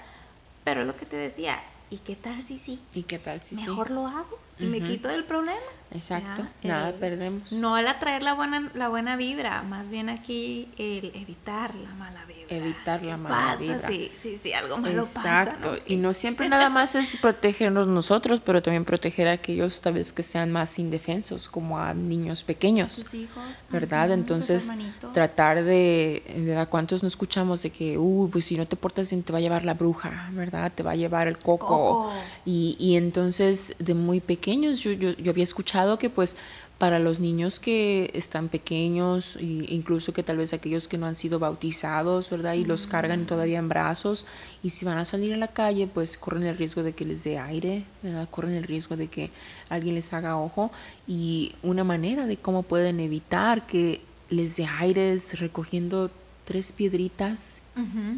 [0.63, 2.81] Pero es lo que te decía, ¿y qué tal si sí?
[2.95, 5.78] ¿Y qué tal si Mejor lo hago y me quito del problema.
[5.91, 7.51] Exacto, nada perdemos.
[7.53, 12.25] No el atraer la buena, la buena vibra, más bien aquí el evitar la mala
[12.27, 12.45] vibra.
[12.55, 13.89] Evitar la mala vibra.
[13.89, 15.79] Sí, sí, sí, algo malo Exacto.
[15.87, 20.13] Y no siempre nada más es protegernos nosotros, pero también proteger a aquellos tal vez
[20.13, 22.97] que sean más indefensos, como a niños pequeños.
[22.97, 23.43] Tus hijos.
[23.71, 24.13] ¿Verdad?
[24.13, 24.71] Entonces,
[25.15, 29.23] tratar de, de, ¿cuántos no escuchamos de que, uy, pues si no te portas bien
[29.23, 30.71] te va a llevar la bruja, ¿verdad?
[30.75, 32.13] Te va a llevar el coco.
[32.45, 36.37] Y, y entonces, de muy pequeños, yo, yo, yo había escuchado que pues
[36.79, 41.17] para los niños que están pequeños e incluso que tal vez aquellos que no han
[41.17, 42.55] sido bautizados, ¿verdad?
[42.55, 44.27] Y los cargan todavía en brazos
[44.63, 47.25] y si van a salir a la calle, pues corren el riesgo de que les
[47.25, 48.29] dé aire, ¿verdad?
[48.31, 49.31] Corren el riesgo de que
[49.69, 50.71] alguien les haga ojo
[51.09, 56.11] y una manera de cómo pueden evitar que les dé aire es recogiendo
[56.45, 57.61] tres piedritas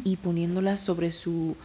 [0.03, 1.55] y poniéndolas sobre su,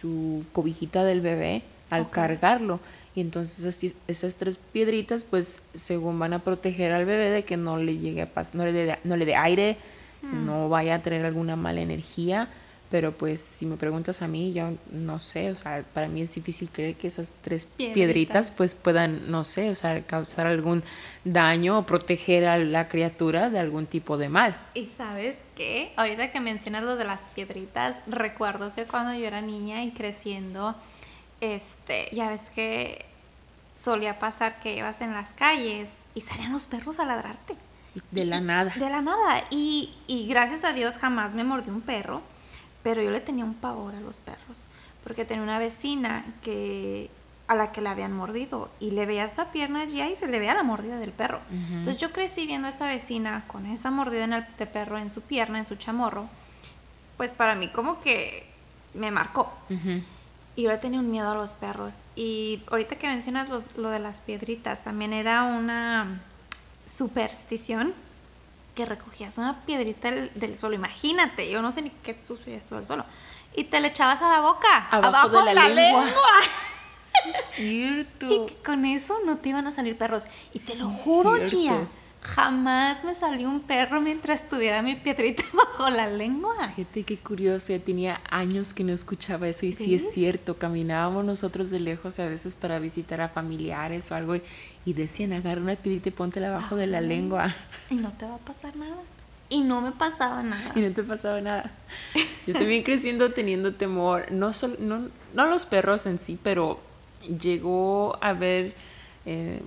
[0.00, 2.78] su cobijita del bebé al cargarlo
[3.18, 7.76] y entonces esas tres piedritas, pues según van a proteger al bebé de que no
[7.76, 9.76] le llegue a pasar, no le dé, no le dé aire,
[10.22, 10.46] mm.
[10.46, 12.48] no vaya a tener alguna mala energía.
[12.92, 16.32] Pero pues si me preguntas a mí, yo no sé, o sea, para mí es
[16.32, 20.84] difícil creer que esas tres piedritas, pues puedan, no sé, o sea, causar algún
[21.24, 24.56] daño o proteger a la criatura de algún tipo de mal.
[24.74, 29.42] Y sabes qué, ahorita que mencionas lo de las piedritas, recuerdo que cuando yo era
[29.42, 30.76] niña y creciendo,
[31.40, 33.07] este, ya ves que
[33.78, 37.56] solía pasar que ibas en las calles y salían los perros a ladrarte.
[38.10, 38.72] De la nada.
[38.76, 39.44] De la nada.
[39.50, 42.22] Y, y gracias a Dios jamás me mordió un perro,
[42.82, 44.58] pero yo le tenía un pavor a los perros,
[45.04, 47.10] porque tenía una vecina que
[47.46, 50.38] a la que le habían mordido y le veías la pierna allí y se le
[50.38, 51.40] veía la mordida del perro.
[51.50, 55.10] Entonces yo crecí viendo a esa vecina con esa mordida en el, de perro en
[55.10, 56.28] su pierna, en su chamorro,
[57.16, 58.46] pues para mí como que
[58.92, 59.50] me marcó.
[60.58, 61.98] Y yo le tenía un miedo a los perros.
[62.16, 66.20] Y ahorita que mencionas lo de las piedritas, también era una
[66.84, 67.94] superstición
[68.74, 70.74] que recogías una piedrita del, suelo.
[70.74, 73.04] Imagínate, yo no sé ni qué sucio es esto del suelo.
[73.54, 76.06] Y te le echabas a la boca, abajo, de la, lengua.
[77.54, 78.26] cierto.
[78.26, 80.24] Y con eso no te iban a salir perros.
[80.52, 81.86] Y te lo juro, Gia
[82.22, 86.72] Jamás me salió un perro mientras tuviera mi piedrita bajo la lengua.
[86.74, 89.94] Fíjate qué curioso, ya tenía años que no escuchaba eso y ¿Sí?
[89.94, 94.42] es cierto, caminábamos nosotros de lejos a veces para visitar a familiares o algo y,
[94.92, 97.54] decían agarra una piedrita y póntela abajo de la lengua.
[97.90, 98.96] Y no te va a pasar nada.
[99.50, 100.72] Y no me pasaba nada.
[100.74, 101.70] Y no te pasaba nada.
[102.46, 106.80] Yo también creciendo teniendo temor, no, solo, no, no los perros en sí, pero
[107.40, 108.74] llegó a ver
[109.26, 109.60] eh,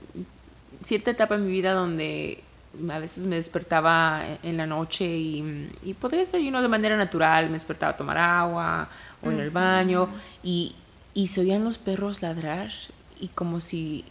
[0.83, 2.43] cierta etapa en mi vida donde
[2.89, 7.47] a veces me despertaba en la noche y, y podría ser uno de manera natural,
[7.47, 8.89] me despertaba a tomar agua
[9.21, 10.09] o ir al baño
[10.41, 10.75] y,
[11.13, 12.71] y se oían los perros ladrar
[13.19, 14.05] y como si,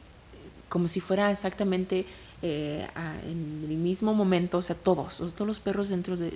[0.69, 2.05] como si fuera exactamente
[2.43, 2.87] eh,
[3.25, 6.31] en el mismo momento, o sea, todos, todos los perros dentro de,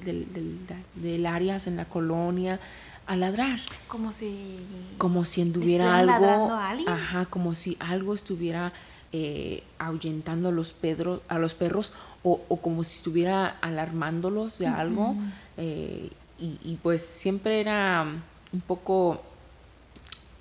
[0.95, 2.61] del área, en la colonia,
[3.07, 3.61] a ladrar.
[3.89, 4.59] Como si...
[4.99, 6.53] Como si anduviera algo...
[6.87, 8.73] Ajá, como si algo estuviera
[9.17, 11.93] eh, ahuyentando a los, pedros, a los perros
[12.25, 15.15] o, como si estuviera alarmándolos de algo.
[15.57, 18.05] Eh, y, pues siempre era
[18.53, 19.23] un poco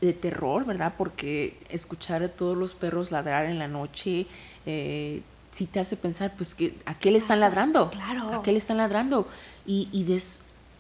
[0.02, 0.96] de terror, ¿verdad?
[0.98, 4.26] Porque escuchar a todos los perros ladrar en la noche
[4.66, 7.92] eh, sí te hace pensar, pues, que ¿a qué le están ladrando?
[7.92, 8.34] Claro.
[8.34, 9.28] ¿A qué le están ladrando?
[9.68, 9.88] Y,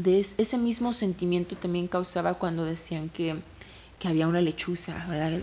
[0.03, 3.35] ese mismo sentimiento también causaba cuando decían que
[4.03, 5.39] que había una lechuza, ¿verdad?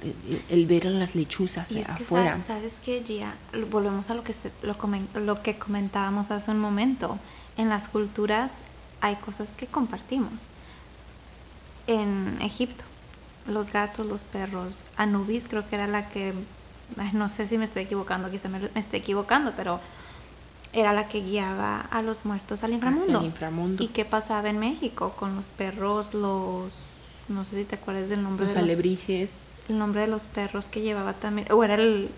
[0.50, 2.36] El, ver a las lechuzas y es afuera.
[2.36, 3.34] Que, ¿Sabes qué, Gia?
[3.70, 4.76] Volvemos a lo que, lo,
[5.18, 7.18] lo que comentábamos hace un momento.
[7.56, 8.52] En las culturas
[9.00, 10.42] hay cosas que compartimos.
[11.86, 12.84] En Egipto,
[13.46, 16.34] los gatos, los perros, Anubis creo que era la que,
[17.14, 19.80] no sé si me estoy equivocando, quizá me, me esté equivocando, pero
[20.74, 23.24] era la que guiaba a los muertos al inframundo.
[23.24, 23.82] inframundo.
[23.82, 26.74] ¿Y qué pasaba en México con los perros, los
[27.30, 29.30] no sé si te acuerdas del nombre los de alebrijes.
[29.68, 32.10] el nombre de los perros que llevaba también, o era el,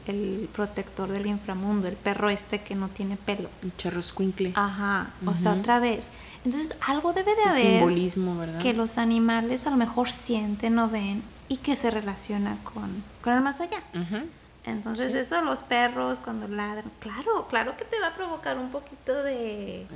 [0.52, 3.48] protector del inframundo, el perro este que no tiene pelo.
[3.62, 4.52] El charroscuincle.
[4.54, 6.06] Ajá, o sea, otra vez.
[6.44, 7.72] Entonces, algo debe de haber.
[7.74, 8.60] Simbolismo, ¿verdad?
[8.60, 13.34] Que los animales a lo mejor sienten o ven y que se relaciona con, con
[13.34, 13.82] el más allá.
[13.92, 14.24] Ajá.
[14.64, 19.22] Entonces eso los perros cuando ladran, claro, claro que te va a provocar un poquito
[19.24, 19.86] de...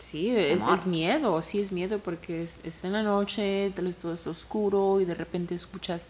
[0.00, 4.26] Sí, es, miedo, sí es miedo porque es, en la noche, tal vez todo es
[4.26, 6.06] oscuro y de repente escuchas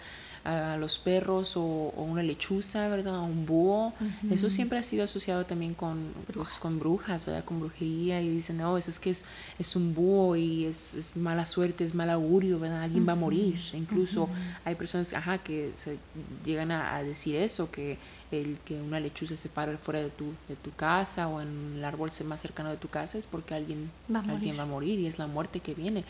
[0.47, 3.19] a los perros o, una lechuza, ¿verdad?
[3.21, 3.93] Un búho.
[4.31, 7.45] Eso siempre ha sido asociado también con pues, brujas, con brujas ¿verdad?
[7.45, 9.25] Con brujería y dicen, no, es, es que es,
[9.59, 12.83] es un búho y es, es, mala suerte, es mal augurio, ¿verdad?
[12.83, 13.61] Alguien va a morir.
[13.73, 14.29] Incluso
[14.65, 15.99] hay personas ajá, que se
[16.45, 17.99] llegan a, decir eso, que
[18.31, 21.85] el que una lechuza se para fuera de tu, de tu casa o en el
[21.85, 24.99] árbol más cercano de tu casa es porque alguien va a, alguien va a morir
[25.01, 26.05] y es la muerte que viene.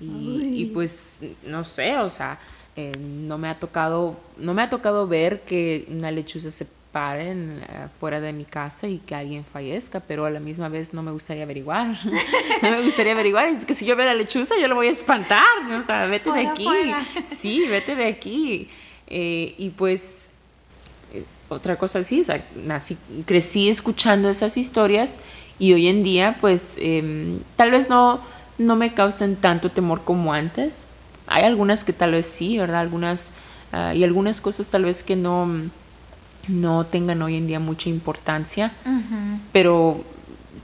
[0.00, 2.38] Y, y, pues no sé, o sea,
[2.76, 7.32] eh, no me ha tocado, no me ha tocado ver que una lechuza se pare
[7.32, 7.66] eh,
[7.98, 11.10] fuera de mi casa y que alguien fallezca, pero a la misma vez no me
[11.10, 11.96] gustaría averiguar.
[12.62, 13.48] no me gustaría averiguar.
[13.48, 15.44] Es que si yo veo la lechuza, yo lo voy a espantar.
[15.72, 16.68] O sea, vete de aquí.
[17.36, 18.68] Sí, vete de aquí.
[19.06, 20.30] Eh, y pues,
[21.48, 25.18] otra cosa sí, o sea, nací, crecí escuchando esas historias
[25.58, 28.20] y hoy en día, pues, em, tal vez no,
[28.58, 30.86] no me causen tanto temor como antes,
[31.26, 32.80] hay algunas que tal vez sí, ¿verdad?
[32.80, 33.32] Algunas,
[33.72, 35.48] ah, y algunas cosas tal vez que no,
[36.48, 38.72] no tengan hoy en día mucha importancia,
[39.52, 40.04] pero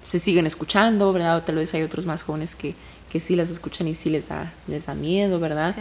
[0.07, 1.39] se siguen escuchando, ¿verdad?
[1.39, 2.75] O tal vez hay otros más jóvenes que,
[3.11, 5.75] que sí las escuchan y sí les da, les da miedo, ¿verdad?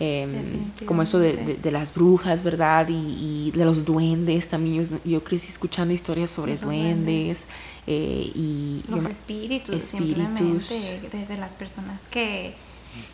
[0.00, 2.86] Em, como eso de, de, las brujas, ¿verdad?
[2.88, 4.88] Y, de los duendes también.
[5.04, 7.46] Yo, crecí escuchando historias sobre duendes.
[7.86, 10.66] Eh, y los espíritus, espíritus.
[10.66, 12.54] simplemente de las personas que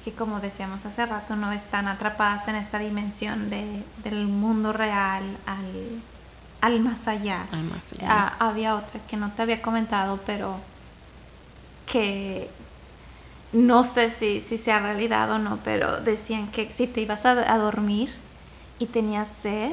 [0.05, 5.23] que como decíamos hace rato, no están atrapadas en esta dimensión de, del mundo real
[5.47, 6.03] al,
[6.61, 7.47] al más allá.
[8.07, 10.57] Ah, había otra que no te había comentado, pero
[11.87, 12.51] que
[13.53, 17.31] no sé si, si sea realidad o no, pero decían que si te ibas a,
[17.53, 18.11] a dormir
[18.79, 19.73] y tenías sed,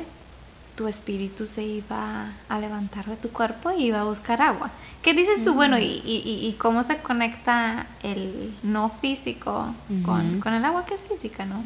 [0.78, 4.70] tu espíritu se iba a levantar de tu cuerpo y iba a buscar agua.
[5.02, 5.56] ¿Qué dices tú?
[5.56, 9.74] Bueno, y, y, cómo se conecta el no físico
[10.06, 11.64] con, con, el agua que es física, ¿no?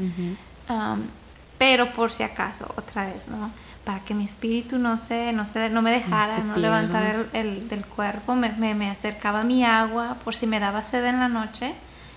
[1.57, 3.51] pero por si acaso, otra vez, ¿no?
[3.83, 7.85] Para que mi espíritu no se, no se, no me dejara, no, levantar el, del
[7.85, 11.73] cuerpo, me, me, me, acercaba mi agua por si me daba sed en la noche,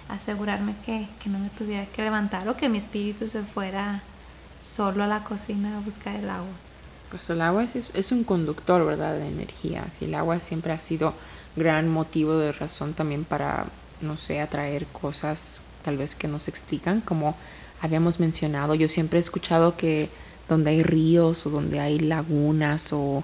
[0.09, 4.01] asegurarme que, que no me tuviera que levantar o que mi espíritu se fuera
[4.63, 6.55] solo a la cocina a buscar el agua.
[7.11, 9.87] Pues el agua es, un conductor, ¿verdad?, de energía.
[9.93, 11.15] Si el agua siempre ha sido
[11.57, 13.67] gran motivo de razón también para,
[14.01, 17.37] no sé, atraer cosas tal vez que nos explican, como
[17.81, 18.75] habíamos mencionado.
[18.75, 20.09] Yo siempre he escuchado que
[20.49, 23.23] donde hay ríos o donde hay lagunas o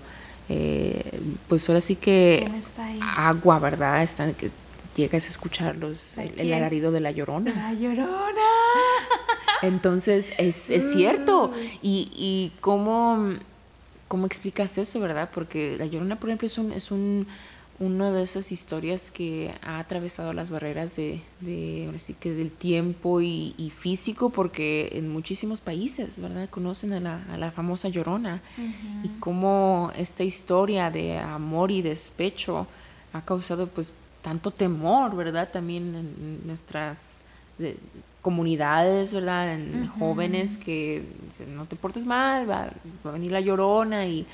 [0.49, 2.51] eh, pues ahora sí que
[3.01, 4.03] agua, ¿verdad?
[4.03, 4.51] Están, que
[4.97, 7.53] llegas a escuchar los, el, alarido de la llorona.
[7.55, 8.41] La llorona.
[9.63, 11.49] Entonces es, es cierto.
[11.49, 11.61] Mm.
[11.83, 13.35] Y, y cómo
[14.11, 15.31] ¿Cómo explicas eso, verdad?
[15.33, 17.29] Porque La Llorona, por ejemplo, es, un, es un,
[17.79, 23.73] una de esas historias que ha atravesado las barreras de, de que del tiempo y,
[23.79, 26.51] físico, porque en muchísimos países, ¿verdad?
[26.51, 28.43] Conocen a la, a la famosa Llorona
[29.05, 32.67] y cómo esta historia de amor y despecho
[33.13, 33.93] ha causado pues
[34.23, 35.51] tanto temor, ¿verdad?
[35.53, 37.23] También en nuestras
[38.23, 39.55] comunidades, ¿verdad?
[39.55, 42.71] En jóvenes que dicen, no te portes mal, va,
[43.05, 44.27] a venir la llorona y,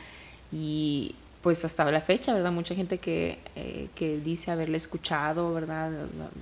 [0.53, 2.51] y, pues hasta la fecha, ¿verdad?
[2.51, 5.92] Mucha gente que, eh, que dice haberle escuchado, ¿verdad?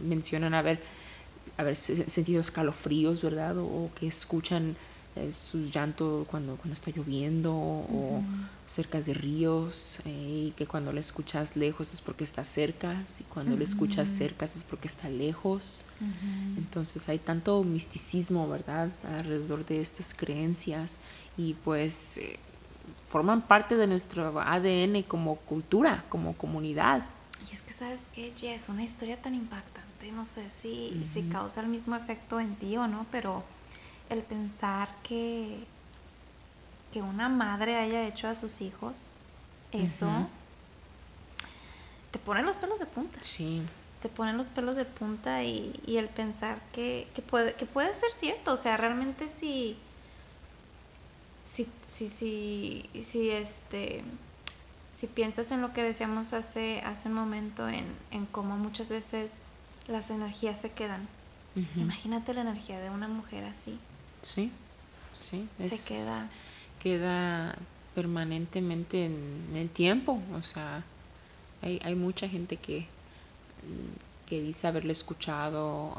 [0.02, 0.80] Mencionan haber,
[1.58, 3.58] haber sentido escalofríos, ¿verdad?
[3.58, 4.76] O, que escuchan
[5.16, 8.20] eh, sus llantos cuando, cuando está lloviendo o
[8.66, 13.22] cerca de ríos eh, y que cuando le escuchas lejos es porque está cerca y
[13.24, 15.84] cuando le escuchas cerca es porque está lejos.
[16.56, 20.98] Entonces hay tanto misticismo, ¿verdad?, alrededor de estas creencias
[21.36, 22.38] y pues eh,
[23.08, 27.06] forman parte de nuestro ADN como cultura, como comunidad.
[27.48, 31.60] Y es que, ¿sabes qué, Es una historia tan impactante, no sé si, si causa
[31.60, 33.44] el mismo efecto en ti o no, pero
[34.10, 35.64] el pensar que,
[36.92, 38.98] que una madre haya hecho a sus hijos
[39.72, 40.28] eso,
[42.10, 43.18] te pone los pelos de punta.
[43.20, 43.62] Sí
[44.04, 48.52] te ponen los pelos de punta y, el pensar que, puede, que puede ser cierto.
[48.52, 49.78] O sea, realmente si,
[51.46, 54.04] si, si, si, si, este,
[54.98, 59.32] si piensas en lo que decíamos hace, hace un momento, en, en cómo muchas veces
[59.88, 61.08] las energías se quedan.
[61.74, 63.78] Imagínate la energía de una mujer así.
[64.24, 64.50] Sí,
[65.14, 65.48] sí.
[65.68, 66.28] se queda.
[66.80, 67.54] Queda
[67.94, 70.20] permanentemente en el tiempo.
[70.34, 70.82] O sea,
[71.62, 72.88] hay, hay mucha gente que
[74.26, 75.94] que dice haberla escuchado,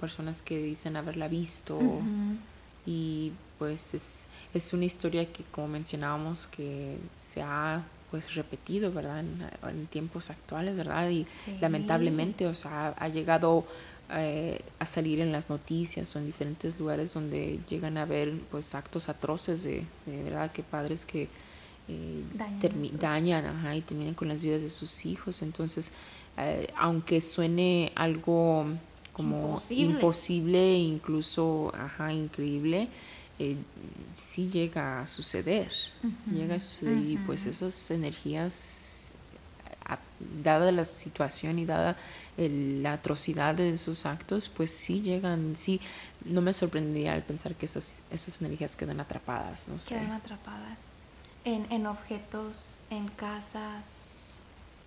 [0.00, 1.78] personas que dicen haberla visto
[2.86, 9.20] y pues es, es una historia que como mencionábamos que se ha pues repetido, ¿verdad?
[9.20, 11.08] En, tiempos actuales, ¿verdad?
[11.10, 11.26] Y
[11.60, 13.64] lamentablemente, o sea, ha llegado
[14.12, 18.74] eh, a salir en las noticias o en diferentes lugares donde llegan a ver pues
[18.74, 21.28] actos atroces de, verdad que padres que
[21.88, 22.24] eh,
[22.98, 25.42] dañan, y terminan con las vidas de sus hijos.
[25.42, 25.92] Entonces,
[26.36, 28.66] eh, aunque suene algo
[29.12, 32.88] como imposible, incluso ajá, increíble,
[33.38, 33.56] eh,
[34.14, 35.70] sí llega a suceder.
[36.32, 39.12] Llega a suceder y pues esas energías,
[40.42, 41.96] dada la situación y dada
[42.48, 45.80] la atrocidad de esos actos, pues sí llegan, sí,
[46.24, 49.68] no me sorprendería al pensar que esas, esas energías quedan atrapadas.
[49.68, 50.78] No Quedan atrapadas
[51.44, 53.84] en, en objetos, en casas,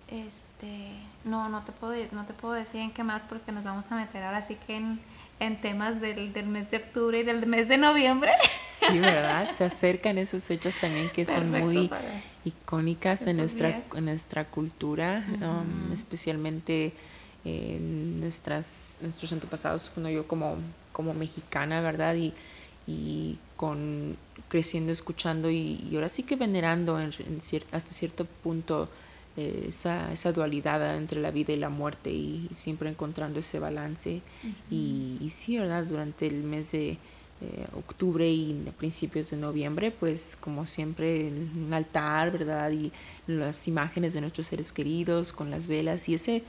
[0.08, 0.90] este,
[1.24, 3.96] no, no te puedo, no te puedo decir en qué más porque nos vamos a
[3.96, 5.00] meter ahora sí que en,
[5.40, 8.32] en temas del, del, mes de octubre y del mes de noviembre.
[8.74, 9.52] Sí, ¿verdad?
[9.52, 11.88] Se acercan esas fechas también que son muy
[12.44, 16.92] icónicas en nuestra, en nuestra cultura, um, especialmente
[17.44, 20.56] en nuestras, nuestros antepasados, cuando yo como,
[20.92, 22.14] como mexicana, ¿verdad?
[22.16, 22.32] Y,
[22.86, 24.16] y con
[24.48, 27.12] creciendo, escuchando y, ahora sí que venerando en,
[27.72, 28.88] hasta cierto punto
[29.36, 34.22] eh, esa, esa, dualidad entre la vida y la muerte y, siempre encontrando ese balance.
[34.70, 35.84] y, sí, ¿verdad?
[35.84, 36.98] Durante el mes de
[37.40, 42.70] eh, octubre y principios de noviembre, pues como siempre, un altar, ¿verdad?
[42.70, 42.92] Y
[43.26, 46.42] las imágenes de nuestros seres queridos con las velas y ese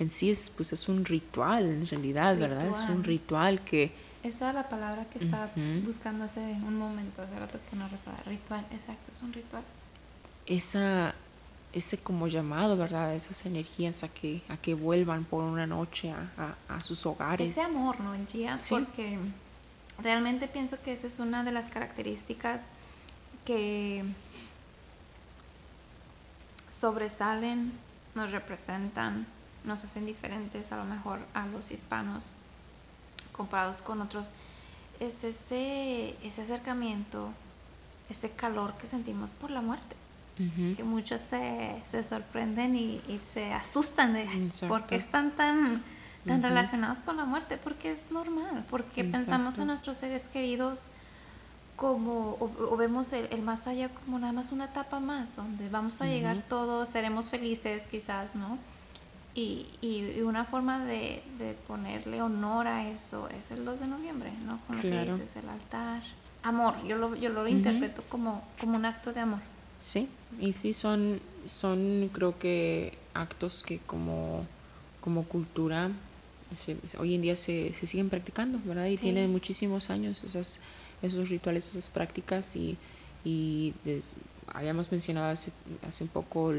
[0.00, 2.66] en sí es, pues es un ritual en realidad, ¿verdad?
[2.66, 3.92] Es un ritual que...
[4.22, 5.50] Esa es la palabra que estaba
[5.84, 8.20] buscando hace un momento, hace rato que no recuerdo.
[8.26, 9.62] Ritual, exacto, es un ritual.
[10.46, 11.14] Esa
[11.72, 13.14] ese como llamado, ¿verdad?
[13.14, 17.50] Esas energías a que, a que vuelvan por una noche a, a, sus hogares.
[17.50, 18.58] Ese amor, ¿no, Gia?
[18.68, 19.18] Porque
[20.02, 22.62] realmente pienso que esa es una de las características
[23.44, 24.04] que
[26.80, 27.72] sobresalen,
[28.14, 29.26] nos representan,
[29.64, 32.24] nos hacen diferentes a lo mejor a los hispanos
[33.32, 34.30] comparados con otros.
[34.98, 37.30] Es ese, ese acercamiento,
[38.08, 39.96] ese calor que sentimos por la muerte
[40.76, 44.26] que muchos se, se sorprenden y, se asustan de
[44.68, 45.82] por qué están tan,
[46.26, 50.80] tan relacionados con la muerte, porque es normal, porque pensamos en nuestros seres queridos
[51.76, 56.06] como, o, vemos el, más allá como nada más una etapa más, donde vamos a
[56.06, 58.58] llegar todos, seremos felices quizás, ¿no?
[59.34, 64.32] Y, y, una forma de, de, ponerle honor a eso es el 2 de noviembre,
[64.44, 64.60] ¿no?
[64.66, 66.02] Con lo que dices, el altar.
[66.42, 69.40] Amor, yo lo, yo lo interpreto como, como un acto de amor.
[69.82, 70.08] Sí,
[70.40, 74.46] y sí son, son creo que actos que como,
[75.00, 75.90] como cultura
[76.98, 78.86] hoy en día se, se, siguen practicando, ¿verdad?
[78.86, 80.58] Y tienen muchísimos años esas,
[81.02, 82.76] esos rituales, esas prácticas y,
[83.24, 83.74] y
[84.52, 85.52] habíamos mencionado hace,
[85.86, 86.52] hace un poco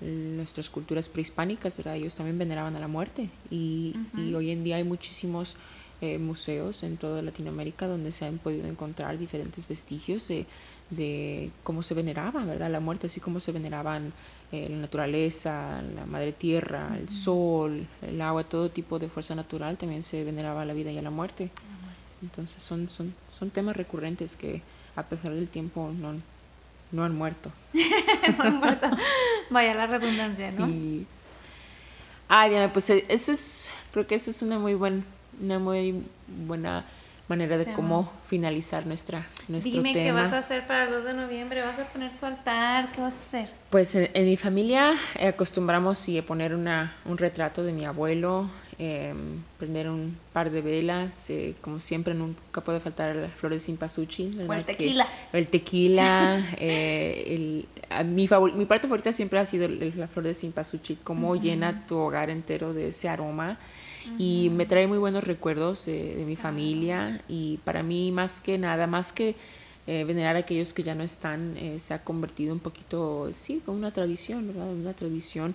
[0.00, 1.96] nuestras culturas prehispánicas, ¿verdad?
[1.96, 5.56] Ellos también veneraban a la muerte y, y hoy en día hay muchísimos
[6.00, 10.46] eh, museos en toda Latinoamérica donde se han podido encontrar diferentes vestigios de
[10.90, 12.70] de cómo se veneraba, ¿verdad?
[12.70, 14.12] La muerte, así como se veneraban
[14.52, 19.78] eh, la naturaleza, la madre tierra, el sol, el agua, todo tipo de fuerza natural,
[19.78, 21.50] también se veneraba la vida y la muerte.
[22.22, 24.62] Entonces son, son, son temas recurrentes que
[24.96, 26.14] a pesar del tiempo no,
[26.92, 27.50] no han muerto.
[28.38, 28.88] no han muerto.
[29.50, 30.66] Vaya la redundancia, ¿no?
[30.66, 31.06] Sí.
[32.28, 35.04] Ah, Diana, pues ese es, creo que esa es una muy, buen,
[35.40, 36.04] una muy
[36.46, 36.84] buena
[37.30, 41.14] manera de cómo finalizar nuestra, nuestro Dime qué vas a hacer para el 2 de
[41.14, 42.90] noviembre, ¿vas a poner tu altar?
[42.92, 43.50] ¿Qué vas a hacer?
[43.70, 48.50] Pues en, mi familia eh, acostumbramos sí, a poner una, un retrato de mi abuelo,
[48.80, 53.66] em, prender un par de velas, eh, como siempre nunca puede faltar las flores de
[53.66, 54.30] simpasuchi.
[54.48, 55.06] O el tequila.
[55.32, 56.48] el tequila.
[56.58, 61.86] eh, el, mi, mi parte favorita siempre ha sido la flor de simpasuchi, cómo llena
[61.86, 63.58] tu hogar entero de ese aroma
[64.18, 68.86] y me trae muy buenos recuerdos de mi familia y para mí más que nada,
[68.86, 69.36] más que
[69.86, 73.60] eh, venerar a aquellos que ya no están, eh, se ha convertido un poquito, sí,
[73.64, 74.68] como una tradición, ¿verdad?
[74.72, 75.54] Una tradición,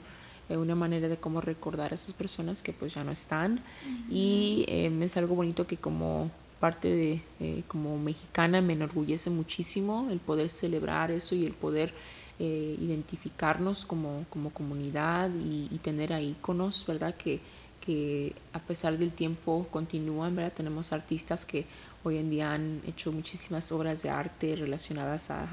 [0.49, 3.61] eh, una manera de cómo recordar a esas personas que pues ya no están
[4.09, 10.49] y es algo bonito que como parte de, como mexicana me enorgullece muchísimo el poder
[10.49, 11.93] celebrar eso y el poder
[12.39, 17.15] identificarnos como, como comunidad y, y tener ahí iconos, ¿verdad?
[17.15, 17.39] Que,
[17.85, 20.53] que a pesar del tiempo continúan, ¿verdad?
[20.53, 21.65] Tenemos artistas que
[22.05, 25.47] hoy en día han hecho muchísimas obras de arte relacionadas a,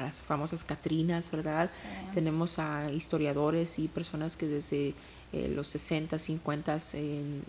[0.00, 1.70] las famosas Catrinas, ¿verdad?
[2.14, 4.94] Tenemos a historiadores y personas que desde
[5.32, 7.42] eh, los 60, 50 en,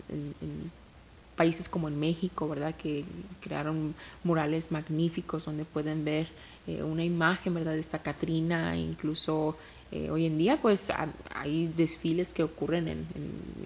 [1.36, 2.74] países como en México, ¿verdad?
[2.76, 3.04] Que
[3.40, 6.28] crearon murales magníficos donde pueden ver
[6.66, 7.72] eh, una imagen, ¿verdad?
[7.72, 9.56] De esta Catrina, incluso
[9.90, 10.92] eh, hoy en día pues
[11.34, 13.06] hay desfiles que ocurren en,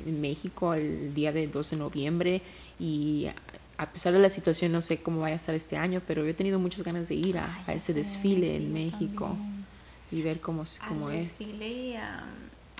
[0.06, 2.42] en, México el día de 2 de noviembre
[2.78, 3.28] y
[3.78, 6.30] a pesar de la situación no sé cómo vaya a estar este año, pero yo
[6.30, 9.36] he tenido muchas ganas de ir a, ese desfile en México
[10.10, 11.38] y ver cómo, cómo es.
[11.38, 12.24] Desfile a,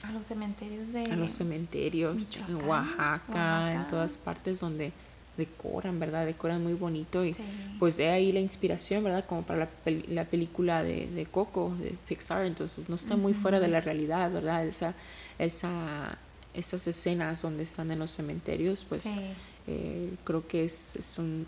[0.03, 1.05] a, los cementerios de...
[1.05, 4.93] A los cementerios en Oaxaca, en todas partes donde
[5.37, 6.27] decoran, ¿verdad?
[6.27, 7.37] Decoran muy bonito y
[7.79, 9.25] pues he ahí la inspiración, ¿verdad?
[9.25, 9.69] Como para la,
[10.09, 14.33] la película de, de, Coco, de Pixar, entonces no está muy fuera de la realidad,
[14.33, 14.67] ¿verdad?
[14.67, 14.95] Esa,
[15.39, 16.19] esa,
[16.55, 19.07] esas escenas donde están en los cementerios, pues
[19.71, 21.47] eh, creo que es, es un,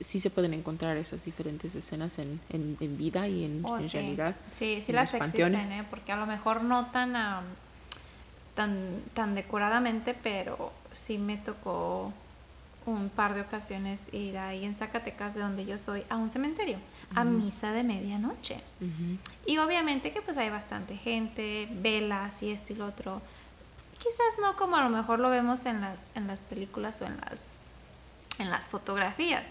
[0.00, 4.36] sí se pueden encontrar esas diferentes escenas en, en, vida y en, oh, realidad.
[4.52, 5.84] Sí, sí las existen, ¿eh?
[5.88, 7.14] porque a lo mejor no tan,
[8.54, 12.12] tan, tan decoradamente, pero sí me tocó
[12.84, 16.76] un par de ocasiones ir ahí en Zacatecas, de donde yo soy, a un cementerio,
[17.14, 18.60] a misa de medianoche.
[19.46, 23.22] Y obviamente que pues hay bastante gente, velas y esto y lo otro.
[23.98, 27.16] Quizás no como a lo mejor lo vemos en las, en las películas o en
[27.18, 27.58] las,
[28.38, 29.48] en las fotografías,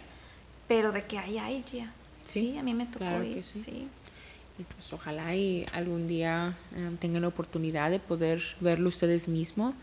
[0.68, 1.92] pero de que hay, hay ya.
[2.24, 3.44] Sí, a mí me tocó ir.
[3.44, 3.88] sí.
[4.58, 9.74] pues ojalá y algún día eh, tengan la oportunidad de poder verlo ustedes mismos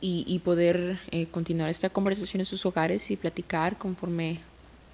[0.00, 4.38] y, poder eh, continuar esta conversación en sus hogares y platicar conforme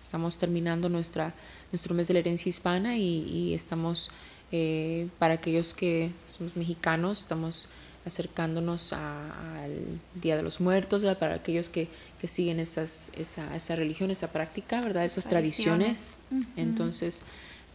[0.00, 1.34] estamos terminando nuestra,
[1.72, 4.10] nuestro mes de la herencia hispana y, estamos,
[4.52, 7.68] eh, para aquellos que somos mexicanos, estamos
[8.06, 11.88] acercándonos al Día de los Muertos, para aquellos que,
[12.20, 15.04] que siguen esas, esa, esa religión, esa práctica, ¿verdad?
[15.04, 16.16] esas tradiciones.
[16.56, 17.22] Entonces,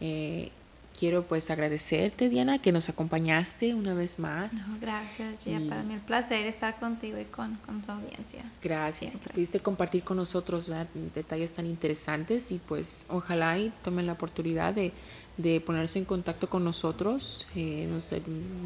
[0.00, 0.50] eh,
[1.02, 4.52] quiero pues agradecerte, Diana, que nos acompañaste una vez más.
[4.80, 5.58] gracias, Gia.
[5.68, 8.44] Para mí el placer estar contigo y con, tu audiencia.
[8.62, 9.16] Gracias.
[9.16, 10.70] Que pudiste compartir con nosotros
[11.12, 14.92] detalles tan interesantes y pues ojalá y tomen la oportunidad de,
[15.66, 17.48] ponerse en contacto con nosotros.
[17.56, 18.08] Eh, nos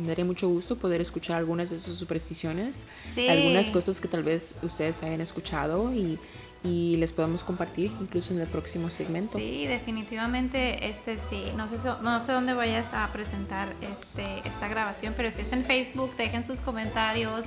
[0.06, 2.82] daría mucho gusto poder escuchar algunas de sus supersticiones,
[3.30, 6.18] algunas cosas que tal vez ustedes hayan escuchado y
[6.66, 9.38] y les podemos compartir incluso en el próximo segmento.
[9.38, 15.14] Sí, definitivamente, este sí, no sé, no sé dónde vayas a presentar este, esta grabación,
[15.16, 17.46] pero si es en Facebook, dejen sus comentarios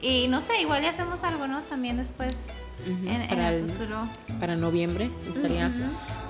[0.00, 1.60] y no sé, igual ya hacemos algo, ¿no?
[1.62, 2.36] También después
[2.86, 4.08] en, para el, futuro.
[4.38, 5.70] Para noviembre estaría,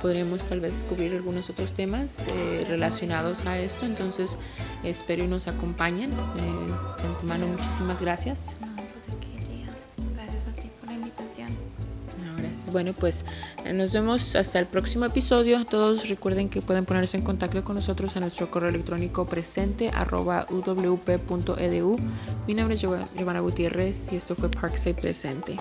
[0.03, 4.38] podríamos tal vez cubrir algunos otros temas eh, relacionados a esto, entonces
[4.82, 6.11] espero y nos acompañen.
[6.11, 8.57] Eh, de antemano, muchísimas gracias.
[12.72, 13.24] Bueno, pues
[13.64, 15.64] eh, nos vemos hasta el próximo episodio.
[15.64, 20.46] Todos recuerden que pueden ponerse en contacto con nosotros en nuestro correo electrónico presente arroba
[20.50, 21.96] uwp.edu.
[22.46, 25.56] Mi nombre es Giovanna Gutiérrez y esto fue Parkside Presente.